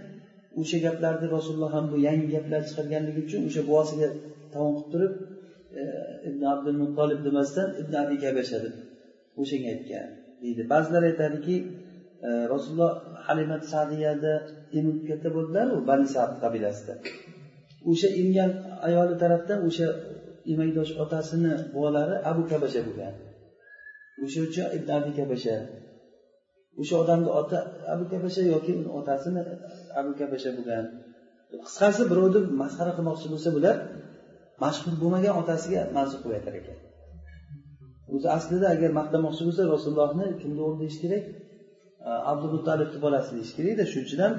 [0.60, 4.08] O'sha gaplarni rasululloh ham bu yangi gaplar chiqarganligi uchun o'sha buvasiga
[4.52, 5.12] tavon qilib turib
[5.80, 5.82] e,
[6.28, 8.74] ibn abdul muttolib demasdan ibn abi kabasha deb
[9.42, 10.06] o'shanga aytgan
[10.42, 10.62] deydi.
[10.72, 11.56] Ba'zilar aytadiki
[12.26, 12.92] e, rasululloh
[13.26, 14.32] halimat sadiyada
[14.78, 16.94] emib katta bo'ldilaru bani sad qabilasida.
[17.90, 18.50] O'sha emgan
[18.86, 19.86] ayoli tarafdan o'sha
[20.52, 23.14] emakdosh otasini bolalari abu kabasha bo'lgan.
[24.24, 25.56] O'sha uchun ibn abi kabasha
[26.80, 27.58] o'sha odamni ota
[27.94, 29.40] abu kabasha yoki uni otasini
[30.00, 30.84] abu kabasha bo'lgan.
[31.64, 33.76] Qisqasi birovni masxara qilmoqchi bo'lsa bular
[34.64, 36.78] mashhur bo'lmagan otasiga mansub qilib aytar ekan.
[38.14, 41.24] O'zi aslida agar maqtamoqchi bo'lsa rasulullohni kimni o'g'li deyish kerak?
[42.32, 44.34] Abdumuttalibni bolasi deyish kerakda shuning uchun ham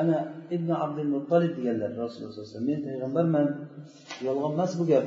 [0.00, 0.16] ana
[0.56, 3.48] ibn abdul muttolib deganlar rasululloh sallallohu alayhi vasallam men payg'ambarman
[4.26, 5.06] yolg'on emas bu gap.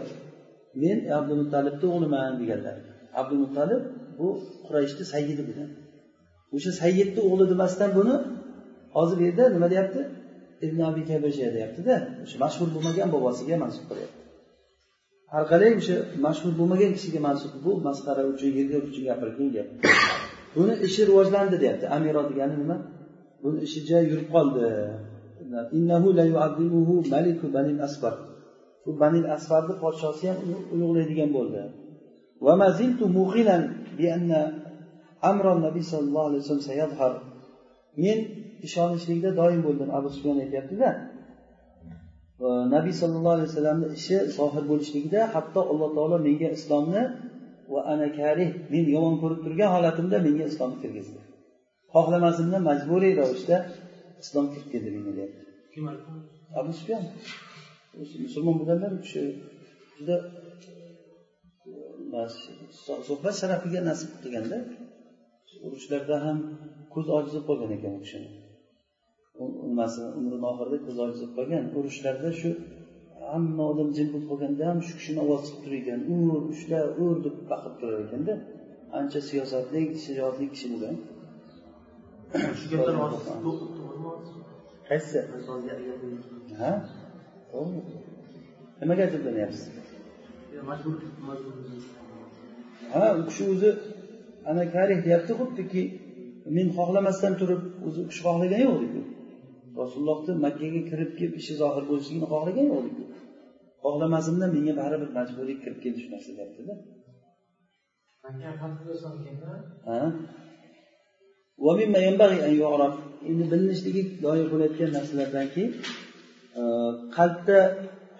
[0.81, 2.75] Men abdul muttalibni o'g'liman deganlar.
[3.19, 3.81] Abdul muttalib
[4.19, 4.27] bu
[4.65, 5.69] qurayshni sayyidi bo'lgan
[6.55, 8.15] o'sha sayyidni o'g'li demasdan buni
[8.95, 10.01] hozir bu yerda nima deyapti?
[10.65, 11.95] Ibn abi kabasha deyaptida.
[12.23, 14.23] O'sha mashhur bo'lmagan bobosiga mansub qilyapti
[15.33, 17.51] har qalay o'sha mashhur bo'lmagan kishiga mansub.
[17.65, 19.67] Bu masxara uchun yerga uchun gapirgan gap.
[20.55, 21.85] Buni ishi rivojlandi deyapti.
[21.95, 22.75] Amiro degani nima?
[23.43, 24.67] Buni ishi joy yurib qoldi.
[28.85, 31.61] Bu banil asfarni podshosi ham uni ulug'laydigan bo'ldi.
[35.65, 37.13] Nabiy sollallohu alayhi vasallam
[38.03, 38.19] men
[38.67, 40.89] ishonishlikda doim bo'ldim abu sufyon aytyaptida.
[42.75, 47.03] Nabiy sollallohu alayhi vasallamni ishi zohir bo'lishligida hatto alloh taolo menga islomni
[47.73, 51.19] va ana karih men yomon ko'rib turgan holatimda menga islomni kirgizdi.
[51.93, 53.57] Xohlamasimdan majburiy ravishda
[54.23, 55.41] islom kirib keldi menga deyapti.
[56.59, 57.03] Abu sufyon
[58.25, 59.21] musulmon bo'lganlar u kishi
[59.97, 60.15] juda
[63.07, 64.57] suhbat sharafiga nasib qilganda
[65.65, 66.37] urushlarda ham
[66.93, 68.29] ko'z ojiz bo'lib qolgan ekan u kishini.
[69.69, 72.49] Nimasi umrini oxirida ko'z ojiz bo'lib qolgan urushlarda shu
[73.31, 77.15] hamma odam jim bo'lib qolganda ham shu kishini ovozi chiqib turar ekan ur ushla ur
[77.25, 78.33] deb baqirib turar ekanda
[78.99, 80.95] ancha siyosatli shijoatli kishi bo'lgan
[84.89, 85.19] qaysi?
[86.61, 86.71] Ha?
[87.51, 87.81] To'g'rimi
[88.83, 89.63] nimaga ajablanyapsiz
[92.93, 93.69] ha u kishi o'zi
[94.49, 95.81] ana karih deyapti xuddiki
[96.57, 99.01] men xohlamasdan turib o'zi u kishi xohlagan yo'qdiku
[99.81, 103.03] rasulullohni makkaga kirib kelib ishi zohir bo'lishligini xohlagan yo'qdiku
[103.83, 106.73] xohlamasimda menga baribir majburiy kirib keldi shu narsa deyaptida
[113.28, 115.62] endi bilinishligi loyiq bo'layotgan narsalardanki
[117.16, 117.58] qalbda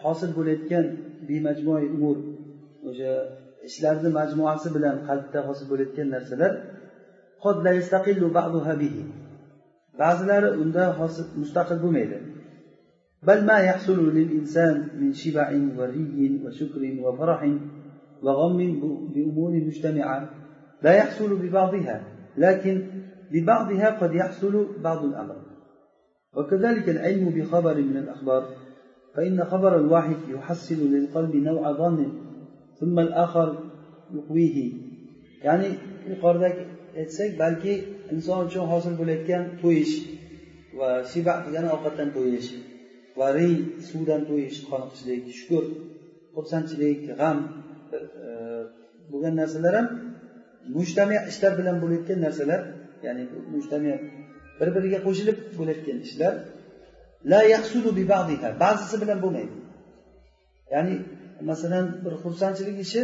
[0.05, 0.85] hosil bo'layotgan
[1.29, 2.17] bemajmui umur
[2.89, 3.13] o'sha
[3.69, 6.53] ishlarni majmuasi bilan qalbda hosil bo'layotgan narsalar
[10.03, 12.19] ba'zilari unda hosil mustaqil bo'lmaydi
[13.29, 17.41] بل ما يحصل للإنسان من شبع وري وشكر وفرح
[18.23, 18.59] وغم
[19.15, 20.31] بأمور مجتمعة
[20.83, 21.97] لا يحصل ببعضها
[22.37, 22.77] لكن
[23.33, 25.37] ببعضها قد يحصل بعض الأمر
[26.37, 28.49] وكذلك العلم بخبر من الأخبار
[29.17, 32.13] فإن خبر الواحد يحصل للقلب نوع ظن
[32.81, 33.49] ثم الآخر
[34.15, 34.73] يقويه
[35.43, 35.69] يعني
[36.13, 36.63] yuqoridagi
[37.01, 37.73] aytsak balki
[38.13, 39.95] inson uchun hosil bo'layotgan to'yish
[40.79, 42.49] va shiba degani ovqatdan to'yish
[43.19, 43.55] va riy
[43.89, 45.65] suvdan to'yish qoniqishlik shukur
[46.35, 47.39] xursandchilik g'am
[49.11, 49.89] bo'lgan narsalar ham
[50.77, 52.61] mujtamiy ishlar bilan bo'layotgan narsalar
[53.06, 53.96] Ya'ni mujtamiy
[54.60, 56.34] bir biriga qo'shilib bo'layotgan ishlar
[57.32, 58.04] la yaxsulu bi
[58.64, 59.56] ba'zisi bilan bo'lmaydi.
[60.74, 60.96] Ya'ni
[61.50, 63.02] masalan bir xursandchilik ishi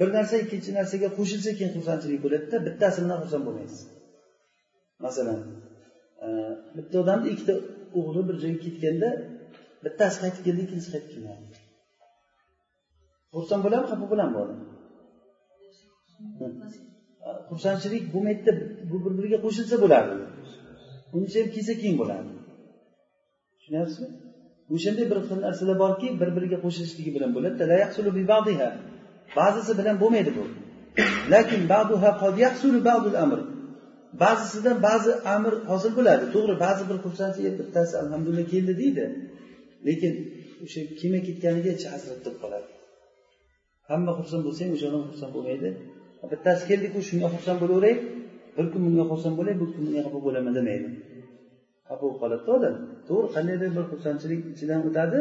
[0.00, 3.80] bir narsa ikkinchi narsaga qo'shilsa keyin xursandchilik bo'ladida bittasi bilan xursand bo'lmaysiz.
[5.06, 5.38] Masalan
[6.76, 7.54] bitta odamni ikkita
[7.98, 9.08] o'g'li bir joyga ketganda
[9.84, 11.44] bittasi qaytib keldi ikkinchisi qaytib kelmadi.
[13.34, 14.60] Xursand bo'ladimi xafa bo'ladimi bu odam
[17.50, 18.20] xursandchilik bu
[18.90, 20.14] bu bir biriga qo'shilsa bo'lardi.
[21.16, 22.32] Uncha ham kelsa keyin bo'lardi.
[23.58, 24.08] Tushunyapsizmi
[24.74, 27.54] o'shanday bir xil narsalar borki bir biriga qo'shilishligi bilan bo'ladi.
[29.38, 30.44] Ba'zisi bilan bo'lmaydi bu.
[31.32, 31.60] Lekin
[34.22, 36.24] ba'zisidan ba'zi amr hosil bo'ladi.
[36.34, 39.04] To'g'ri ba'zi bir xursandchilik bittasi alhamdulillah keldi deydi.
[39.88, 40.12] Lekin
[40.64, 42.68] o'sha kelmay ketganiga ichi hasrat bo'lib qoladi.
[43.90, 45.68] Hamma xursand bo'lsa ham o'sha odam xursand bo'lmaydi.
[46.32, 47.94] Bittasi keldiku shunga xursand bo'laveray.
[48.56, 50.88] Bir kun bunga xursand bo'lay bir kun bunga xafa bo'laman demaydi.
[51.88, 52.74] Xafa bo'lib qoladida odam
[53.08, 55.18] to'g'ri qandaydir bir xursandchilik ichidan o'tadi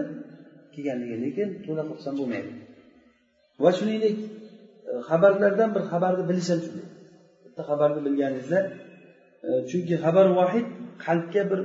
[0.74, 2.52] kelganligi lekin to'la xursand bo'lmaydi.
[3.64, 4.16] Va shuningdek
[4.90, 6.88] e, xabarlardan bir xabarni bilish ham shunday.
[7.44, 8.60] Bitta xabarni bilganingizda
[9.48, 10.68] e, chunki xabar vohid
[11.06, 11.62] qalbga bir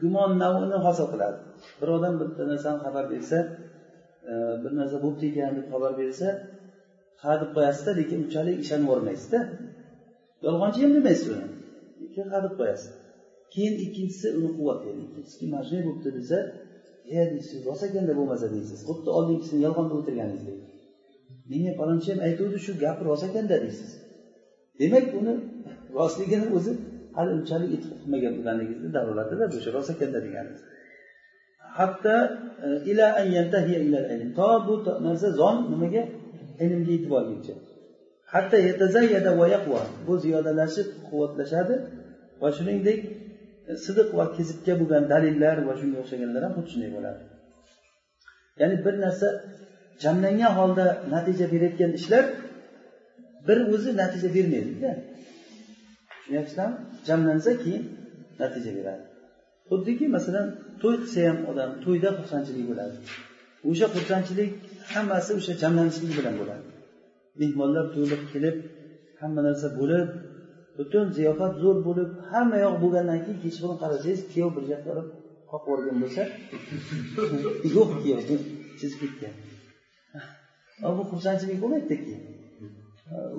[0.00, 1.38] gumon navini hosil qiladi.
[1.80, 3.38] Bir odam bitta narsani xabar bersa
[4.30, 6.28] e, bir narsa bo'libdi ekan deb xabar bersa
[7.22, 8.88] ha deb qo'yasizda lekin unchalik ishonib
[10.46, 11.46] yolg'onchi ham demaysiz uni
[12.02, 12.90] lekin ha deb qo'yasiz
[13.52, 16.38] keyin ikkinchisi uni quvvatlaydi ikkinchisi mana shunday bo'libdi desa
[17.04, 18.78] e deysiz rost ekanda bo'lmasa deysiz.
[18.88, 20.58] Xuddi oldingisini yolg'on qilib o'tirganingizdek
[21.50, 23.90] menga palonchi ham aytuvdi shu gapi rost ekanda deysiz.
[24.80, 25.34] Demak uni
[25.98, 26.72] rostligini o'zi
[27.16, 30.62] hali unchalik e'tiqod qilmagan bo'lganligingizni dalolatida o'sha rost ekanda deganingiz.
[31.78, 32.16] Hatto
[32.66, 33.06] e, ila
[34.38, 34.74] to bu
[35.06, 36.02] narsa zon nimaga
[36.64, 37.54] ilmga yetib olguncha
[38.32, 38.56] hatto
[40.06, 41.74] bu ziyodalashib quvvatlashadi
[42.42, 42.98] va shuningdek
[43.84, 47.20] sidiq va kezibga bo'lgan dalillar va shunga o'xshaganlar ham xuddi shunday bo'ladi.
[48.60, 49.28] Ya'ni bir narsa
[50.04, 52.24] jamlangan holda natija berayotgan ishlar
[53.48, 54.90] bir o'zi natija bermaydida.
[56.12, 57.82] Tushunyapsizlarmi jamlansa keyin
[58.42, 59.02] natija beradi.
[59.70, 60.46] Xuddiki masalan
[60.82, 62.96] to'y qilsa ham odam to'yda xursandchilik bo'ladi.
[63.70, 64.50] O'sha xursandchilik
[64.94, 66.64] hammasi o'sha jamlanishlik bilan bo'ladi.
[67.40, 68.56] Mehmonlar to'lib kelib
[69.20, 70.08] hamma narsa bo'lib
[70.78, 75.08] butun ziyofat zo'r bo'lib hamma yoq bo'lgandan keyin kechqurun qarasangiz kuyov bir yoqqa olib
[75.50, 76.22] qoqib yuborgan bo'lsa
[77.76, 78.20] yo'q kuyov
[78.80, 79.34] chizib ketgan.
[80.96, 82.22] Bu xursandchilik bo'lmaydida keyin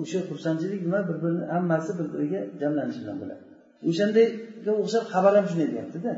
[0.02, 3.42] o'sha xursandchilik nima bir birini hammasi bir biriga jamlanish bilan bo'ladi.
[3.90, 6.12] O'shandayga o'xshab xabar ham shunday deyaptida.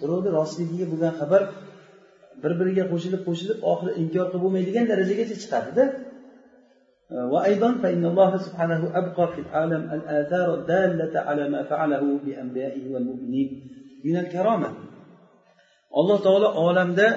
[0.00, 1.42] Birovni rostligiga bo'lgan xabar
[2.43, 5.85] bir biriga qo'shilib qo'shilib oxiri inkor qilib bo'lmaydigan darajagacha chiqadida
[7.33, 13.49] وأيضا فإن الله سبحانه أبقى في العالم الآثار الدالة على ما فعله بأنبيائه والمؤمنين
[14.05, 14.69] من الكرامة
[15.99, 17.07] alloh taolo olamda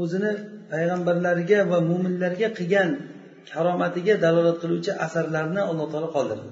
[0.00, 0.32] o'zini
[0.72, 2.90] payg'ambarlariga va mo'minlarga qilgan
[3.50, 6.48] karomatiga dalolat qiluvchi asarlarni alloh taolo qoldirdi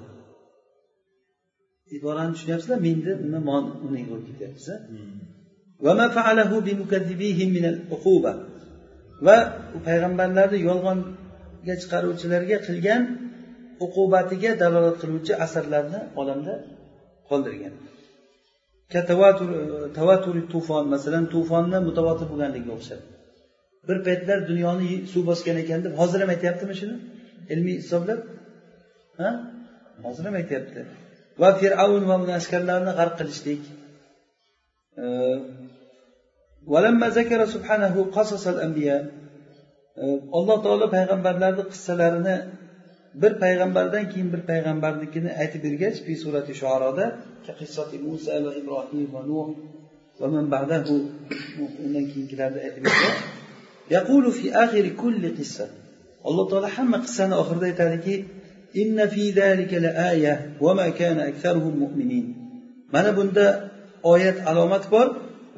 [1.97, 3.55] iborani tushunyapsizlar menda nima
[3.87, 4.65] uning bo'lib ketyapmiz
[9.26, 9.36] Va
[9.86, 13.02] payg'ambarlarni yolg'onga chiqaruvchilarga qilgan
[13.84, 16.54] uqubatiga dalolat qiluvchi asarlarni olamda
[17.28, 17.74] qoldirgan.
[19.98, 23.00] Tavaturi tufon masalan tufonni mutavotir bo'lganligiga o'xshab.
[23.88, 26.96] Bir paytlar dunyoni suv bosgan ekan deb hozir ham aytyaptimi shuni?
[27.52, 28.20] Ilmiy hisoblab?
[29.20, 29.30] Ha?
[30.06, 30.80] Hozir ham aytyapti.
[31.42, 33.62] Va fir'avn va uni askarlarini g'arq qilishlik.
[40.02, 40.04] E,
[40.38, 42.36] alloh taolo payg'ambarlarni qissalarini
[43.22, 47.06] bir payg'ambardan keyin bir payg'ambarnikini aytib bergach fi surati shuaroda
[47.60, 49.48] qissati musa va ibrohim va nuh
[50.20, 50.94] va man ba'dahu
[51.84, 53.18] undan keyingilarni aytib bergach
[53.94, 55.64] yaqulu fi akhiri kulli qissa.
[56.28, 58.14] Alloh taolo hamma qissani oxirida aytadiki
[58.82, 60.34] inna fi zalika la aya
[60.64, 62.24] va ma kana aktharuhum mu'minin.
[62.94, 63.46] Mana bunda
[64.12, 65.08] oyat alomat bor.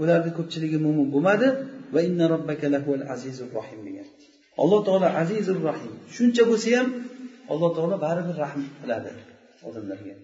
[0.03, 1.49] Ularni ko'pchiligi mo'min bo'lmadi.
[1.95, 4.07] Va inna robbaka lahuval azizur rohim degan.
[4.62, 6.88] Alloh taolo azizur rahim shuncha bo'lsa ham
[7.53, 9.11] alloh taolo baribir rahm qiladi
[9.68, 10.14] odamlarga.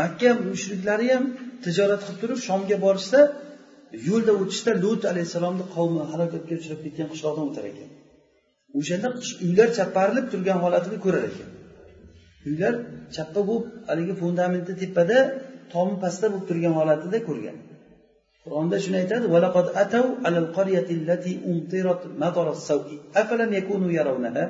[0.00, 1.24] Makka mushriklari ham
[1.64, 3.20] tijorat qilib turib shomga borishsa
[4.08, 7.90] yo'lda o'tishda lut alayhissalomni qavmi halokatga uchrab ketgan qishloqdan o'tar ekan.
[8.78, 9.08] O'shanda
[9.46, 11.48] uylar chaparilib turgan holatini ko'rar ekan.
[12.48, 12.74] Uylar
[13.16, 15.16] chappa bo'lib haligi fundamentni tepada
[15.72, 17.56] tomi pastda bo'lib turgan holatida ko'rgan.
[18.44, 24.44] Qur'onda shuni aytadi valaqad atav alal qaryati allati umtirat mataras sawi afalam yakunu yarawnaha?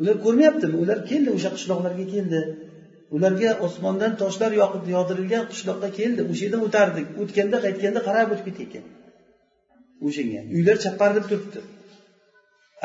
[0.00, 0.76] Ular ko'rmayaptimi?
[0.84, 2.40] Ular keldi o'sha qishloqlarga keldi.
[3.16, 6.20] Ularga osmondan toshlar yoqib yog'dirilgan qishloqqa keldi.
[6.30, 7.06] O'sha yerdan o'tardik.
[7.22, 8.84] O'tganda qaytganda qarab o'tib ketgan
[10.06, 10.40] o'shanga.
[10.56, 11.60] Uylar chaqqarilib turibdi.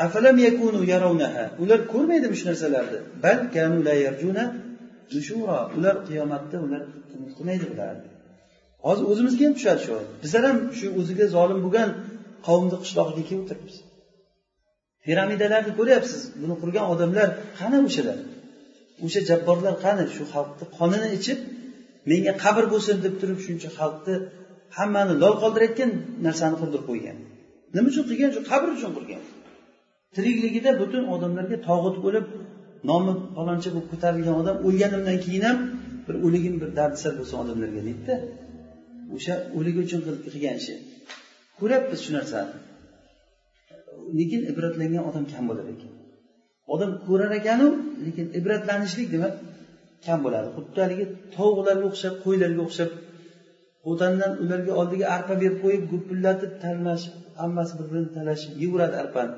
[0.04, 1.44] Afalam yakunu yarawnaha?
[1.62, 2.98] Ular ko'rmaydimi shu narsalarni?
[3.24, 4.44] Bal kanu la yarjuna
[5.14, 6.82] nushura ular qiyomatda ular
[7.14, 8.08] umid qilmaydi bularni
[8.86, 11.88] hozir o'zimizga ham tushadi shu bizlar ham shu o'ziga zolim bo'lgan
[12.46, 13.76] qavmni qishlog'iga kelib o'tiribmiz.
[15.04, 16.22] Piramidalarni ko'ryapsiz.
[16.42, 17.28] Buni qurgan odamlar
[17.60, 18.18] qani o'shalar
[19.04, 20.04] o'sha jabborlar qani?
[20.16, 21.38] Shu xalqni qonini ichib
[22.10, 24.14] menga qabr bo'lsin deb turib shuncha xalqni
[24.78, 25.90] hammani lol qoldirayotgan
[26.26, 27.16] narsani qurdirib qo'ygan.
[27.74, 28.30] Nima uchun qilgan?
[28.36, 29.22] Shu qabr uchun qurgan.
[30.16, 32.26] Tirikligida butun odamlarga tog'ut bo'lib
[32.90, 35.58] nomi faloncha bo'lib ko'tarilgan odam o'lganimdan keyin ham
[36.06, 38.14] bir o'ligim bir dardisar bo'lsin odamlarga deydida
[39.16, 40.74] o'sha o'ligi uchun qilgan ishi.
[41.58, 42.54] Ko'ryapmiz shu narsani
[44.18, 45.92] lekin ibratlangan odam kam bo'lar ekan
[46.74, 47.66] odam ko'rar ekanu
[48.04, 49.30] lekin ibratlanishlik nima?
[50.06, 50.48] Kam bo'ladi.
[50.56, 51.06] Xuddi haligi
[51.36, 52.90] tovuqlarga o'xshab qo'ylarga o'xshab
[53.90, 59.32] o'tandan ularga oldiga arpa berib qo'yib gupillatib talmashib hammasi bir birini talashib yeguradi arpani.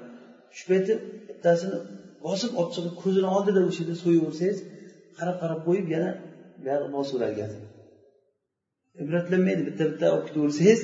[0.56, 0.92] Shu payti
[1.28, 1.78] bittasini
[2.26, 4.58] bosib olib chiqib ko'zini oldida o'sha yerda so'yaversangiz
[5.18, 6.10] qarab qarab qo'yib yana
[6.64, 7.56] buyog'i bosaveradi
[8.98, 10.80] ibratlanmaydi bitta bitta olib ketaversangiz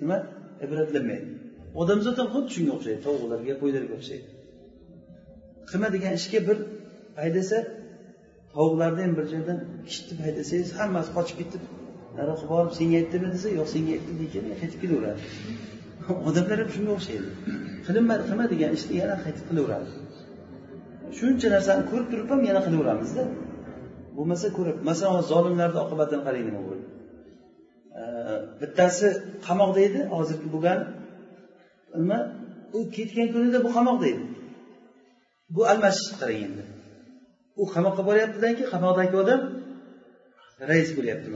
[0.00, 0.18] nima?
[0.66, 1.26] Ibratlanmaydi.
[1.82, 4.26] Odamzod ham xuddi shunga o'xshaydi tovuqlarga qo'ylarga o'xshaydi.
[5.70, 6.58] Qilma degan ishga bir
[7.20, 7.58] haydasa
[8.54, 11.62] tovuqlarni ham bir joydan kishitib haydasangiz hammasi qochib ketib
[12.18, 15.20] nariyoqqa borib senga aytdimi desa yo'q senga aytdim keyin qaytib kelaveradi.
[16.28, 17.28] Odamlar ham shunga o'xshaydi.
[17.86, 19.90] Qilinma qilma degan ishni yana qaytib qilaveradi.
[21.18, 23.24] Shuncha narsani ko'rib turib ham yana qilaveramizda.
[24.16, 26.75] Bo'lmasa ko'rib masalan zolimlarni oqibatini qarang nima bo'ldi
[28.60, 29.08] bittasi
[29.46, 30.78] qamoqda edi hozirgi bo'lgan
[32.00, 32.18] nima
[32.76, 34.24] u ketgan kunida bu qamoqda edi
[35.54, 36.62] bu almashish qarang endi.
[37.60, 39.40] U qamoqqa boryaptidan keyin qamoqdagi odam
[40.70, 41.28] rais bo'lyapti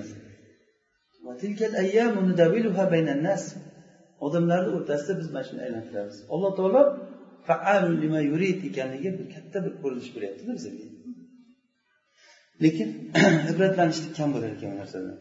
[4.27, 6.83] odamlarni o'rtasida biz mana shuni aylantiramiz alloh taolo
[8.71, 10.87] ekanligi bir katta bir ko'rinish bo'lyaptida bizga.
[12.65, 12.89] Lekin
[13.53, 15.17] ibratlanishlik kam bo'lar ekan bu narsadan.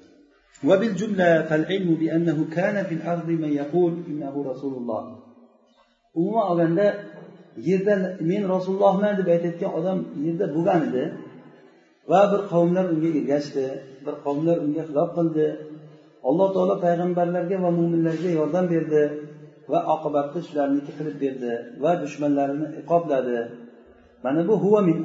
[0.68, 5.02] وبالجملة فالعلم بأنه كان في الأرض من يقول إنه رسول الله
[6.14, 6.86] umuman olganda
[7.68, 7.94] yerda
[8.30, 11.04] men rasulullohman deb aytayotgan odam yerda bo'lgan edi
[12.10, 13.66] va bir qavmlar unga ergashdi
[14.04, 15.46] bir qavmlar unga xilof qildi
[16.28, 19.02] alloh taolo payg'ambarlarga va mo'minlarga yordam berdi
[19.72, 21.52] va oqibatda shularniki qilib berdi
[21.82, 23.38] va dushmanlarini iqobladi
[24.24, 24.96] mana bu huva min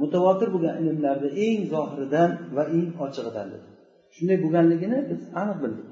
[0.00, 3.48] mutavotir bo'lgan ilmlarni eng zohiridan va eng ochig'idan
[4.14, 5.88] shunday bo'lganligini biz aniq bildik.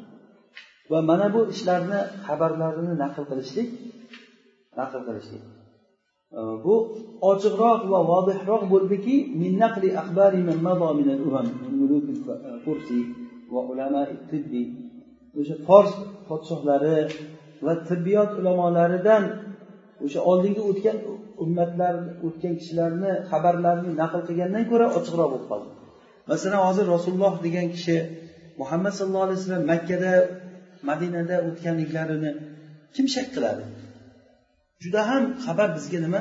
[0.92, 3.68] Va mana bu ishlarni xabarlarini naql qilishlik
[4.78, 5.42] naql qilishlik.
[6.64, 6.74] Bu
[7.30, 12.04] ochiqroq va vodihroq bo'ldiki min naqli axbari man mada min al-umam min muluk
[12.54, 13.00] al-kursi
[13.52, 14.62] va ulama tibbi
[15.40, 15.92] o'sha fors
[16.28, 16.98] podshohlari
[17.64, 19.22] va tibbiyot ulamolaridan
[20.04, 20.96] o'sha oldingi o'tgan
[21.42, 21.94] ummatlar
[22.26, 25.68] o'tgan kishilarni xabarlarini naql qilgandan ko'ra ochiqroq bo'lib qoldi.
[26.30, 27.96] Masalan hozir rasululloh degan kishi
[28.60, 30.12] muhammad sallallohu alayhi vasallam makkada
[30.88, 32.30] madinada o'tganliklarini
[32.94, 33.64] kim shak qiladi?
[34.82, 36.20] Juda ham xabar bizga nima?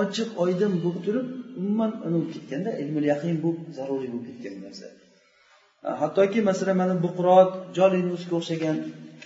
[0.00, 1.26] Ochiq oydin bo'lib turib
[1.60, 4.86] umuman bo'lib ketganda ilmul yaqin bu zaruriy bo'lib ketgan narsa.
[6.02, 8.76] Hattoki masalan mana buqrot jolinusga o'xshagan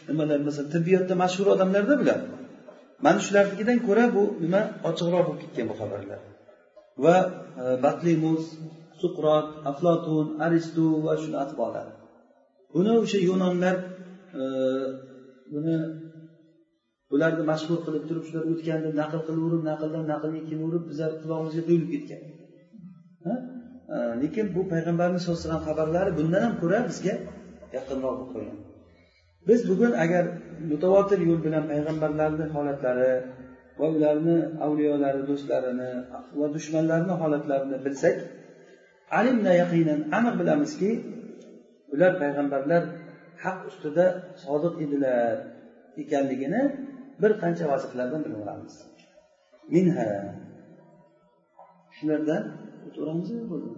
[0.08, 2.20] nimalar masalan tibbiyotda mashhur odamlarda bular
[3.04, 4.62] mana shularnikidan ko'ra bu nima?
[4.88, 6.20] Ochiqroq bo'lib ketgan bu xabarlar.
[7.04, 7.16] Va
[7.62, 8.44] e, batlimus
[9.00, 11.92] suqrot aflotun aristu va shuni atbolari
[12.74, 13.76] buni o'sha yunonlar
[14.40, 14.42] e,
[15.52, 15.76] buni
[17.14, 22.22] ularni mashhur qilib turib shular o'tganda naql qilaverib naqldan naqlga kelaverib bizlar qulog'imizga quyilib ketgan.
[23.30, 23.32] E,
[24.22, 27.14] lekin bu payg'ambarimiz sallallohu alayhi vasallam xabarlari bundan ham ko'ra bizga
[27.76, 28.58] yaqinroq bo'lib qolgan
[29.48, 30.24] biz bugun agar
[30.70, 33.12] mutavotir yo'l bilan payg'ambarlarni holatlari
[33.78, 34.36] va ularni
[34.66, 35.90] avliyolari do'stlarini
[36.38, 38.16] va dushmanlarini holatlarini bilsak
[39.18, 40.90] alimna yaqinan aniq bilamizki
[41.94, 42.82] ular payg'ambarlar
[43.44, 44.04] haq ustida
[44.44, 45.34] sodiq edilar
[46.02, 46.62] ekanligini
[47.22, 48.74] bir qancha vaziflardan bilib olamiz
[49.74, 50.08] minha.
[51.96, 52.42] Shulardan
[52.86, 53.70] o'taveramizmi bo'ldi.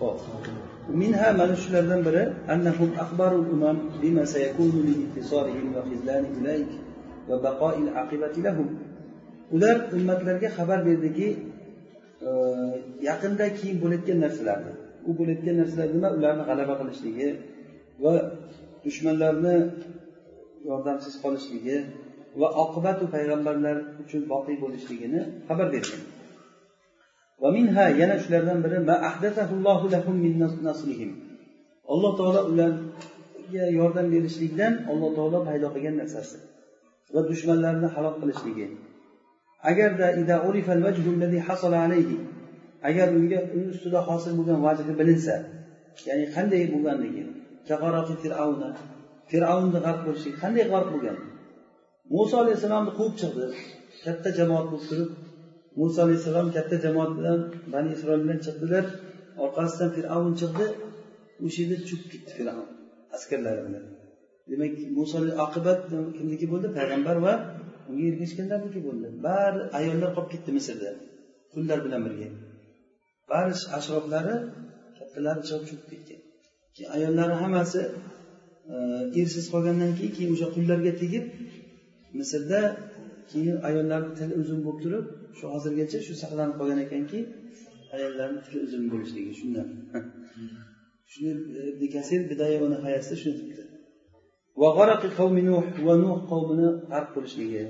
[0.00, 6.70] ومنها ما mana shulardan biri annahum akhbarul umam bima sayakunu li ittisarihim va khizlani ilayk
[7.28, 7.86] va baqoil
[9.54, 11.28] ular ummatlarga xabar berdiki
[12.28, 12.30] e,
[13.08, 14.72] yaqinda keyin bo'layotgan narsalarni
[15.08, 17.28] u bo'layotgan narsalar nima ularni g'alaba qilishligi
[18.04, 18.14] va
[18.84, 19.56] dushmanlarni
[20.68, 21.76] yordamsiz qolishligi
[22.40, 26.00] va oqibatu payg'ambarlar uchun boqiy bo'lishligini xabar bergan.
[28.00, 28.78] Yana shulardan biri
[31.92, 36.38] alloh taolo ularga yordam berishlikdan alloh taolo paydo qilgan narsasi
[37.14, 38.66] va dushmanlarni halok qilishligi
[39.70, 40.06] agarda
[42.88, 45.34] agar unga uni ustida hosil bo'lgan vajhi bilinsa
[46.08, 47.22] ya'ni qanday bo'lganligi
[49.30, 51.16] fir'avnni g'arq bo'lishligi qanday g'arq bo'lgan
[52.14, 53.46] muso alayhissalomni quvib chiqdi
[54.04, 55.10] katta jamoat bo'lib turib
[55.78, 57.38] muso alayhissalom katta jamoat bilan
[57.72, 58.84] bani isroil bilan chiqdilar.
[59.44, 60.66] Orqasidan fir'avn chiqdi.
[61.44, 62.66] O'sha yerda cho'kib ketdi fir'avn
[63.16, 63.84] askarlari bilan.
[64.50, 65.80] Demak muso oqibat
[66.16, 66.68] kimniki bo'ldi?
[66.78, 67.34] Payg'ambar va
[67.88, 69.06] unga ergashganlarniki bo'ldi.
[69.26, 70.90] Bari ayollar qolib ketdi misrda
[71.52, 72.28] qullar bilan birga.
[73.30, 74.34] Bari ashroblari
[74.98, 76.20] kattalari chiqib cho'kib ketgan.
[76.74, 77.80] Keyin ayollari hammasi
[78.72, 78.74] e,
[79.20, 81.24] ersiz qolgandan keyin keyin o'sha qullarga tegib
[82.18, 82.60] misrda
[83.30, 85.06] keyin ayollarni tili uzun bo'lib turib
[85.38, 87.18] shu hozirgacha shu saqlanib qolgan ekanki
[87.96, 89.68] ayollarni tili uzun bo'lishligi shundan.
[91.12, 93.64] Shuni e, ibn kasir bidoya va nihoyasida shuni debdi
[95.88, 97.62] va nuh qavmini g'arq bo'lishligi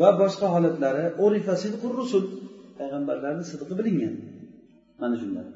[0.00, 1.04] va boshqa holatlari.
[2.00, 2.24] Rusul
[2.78, 4.14] payg'ambarlarni sidqi bilingan.
[5.00, 5.46] Mana shundan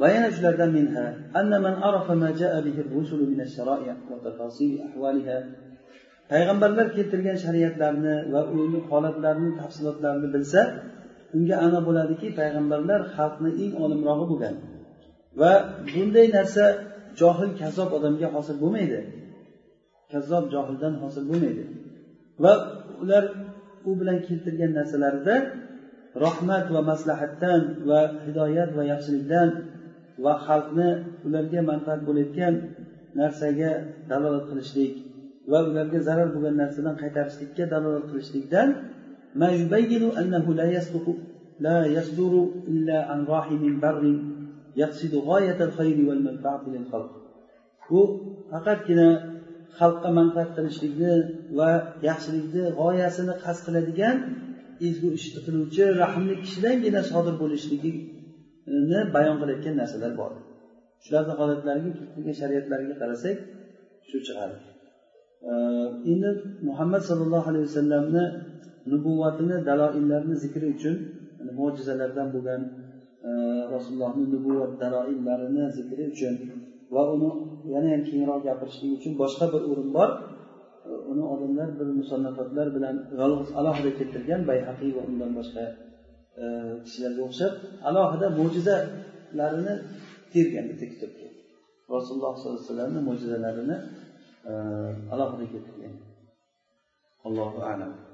[0.00, 1.06] va yana shulardan minha.
[1.40, 5.38] Anna man arafa ma jaa bihi rusul min ash-shara'i' wa tafasil ahwaliha.
[6.32, 10.60] Payg'ambarlar keltirgan shariatlarni va uni holatlarini tafsilotlarini bilsa
[11.36, 14.54] unga ana bo'ladiki payg'ambarlar xalqni eng olimrog'i bo'lgan.
[15.40, 15.52] Va
[15.92, 16.64] bunday narsa
[17.20, 19.00] johil kazzob odamga hosil bo'lmaydi.
[20.12, 21.64] Kazzob johildan hosil bo'lmaydi.
[22.42, 22.52] Va
[23.02, 23.24] ular
[23.88, 25.36] u bilan keltirgan narsalarida
[26.24, 29.48] rahmat va maslahatdan va hidoyat va yaxshilikdan
[30.24, 30.88] va xalqni
[31.26, 32.54] ularga manfaat bo'layotgan
[33.20, 33.70] narsaga
[34.10, 34.94] dalolat qilishlik
[35.50, 38.68] va ularga zarar bo'lgan narsadan qaytarishlikka dalolat qilishlikdan
[47.88, 48.00] bu
[48.52, 49.08] faqatgina
[49.78, 51.12] xalqqa manfaat qilishlikni
[51.58, 51.70] va
[52.08, 54.16] yaxshilikni g'oyasini qasd qiladigan
[54.88, 60.32] ezgu ishni qiluvchi rahmli kishidangina sodir bo'lishligini bayon qilayotgan narsalar bor.
[61.04, 63.36] Shularni holatlariga shariatlariga qarasak
[64.08, 64.56] shu chiqadi.
[66.12, 66.30] Endi
[66.68, 68.24] muhammad sollallohu alayhi vasallamni
[68.92, 70.94] nubuvvatini daloillarini zikri uchun
[71.58, 72.62] mo'jizalardan bo'lgan
[73.28, 73.30] e,
[73.74, 76.34] rasulullohni nubuvvat daloillarini zikri uchun
[76.94, 77.30] va uni
[77.72, 80.10] yana ham kengroq gapirishlik uchun boshqa bir o'rin bor.
[80.88, 85.64] E, uni odamlar bir musannafatlar bilan yolg'iz alohida keltirgan bayhaqiy va undan boshqa
[86.42, 86.44] e,
[86.84, 87.52] kishilarga o'xshab
[87.88, 89.74] alohida mo'jizalarini
[90.32, 91.26] tergan bitta kitobga.
[91.94, 93.76] Rasululloh sollallohu alayhi vasallamni mo'jizalarini
[95.12, 95.94] alohida keltirgan
[97.26, 98.11] allohu alam.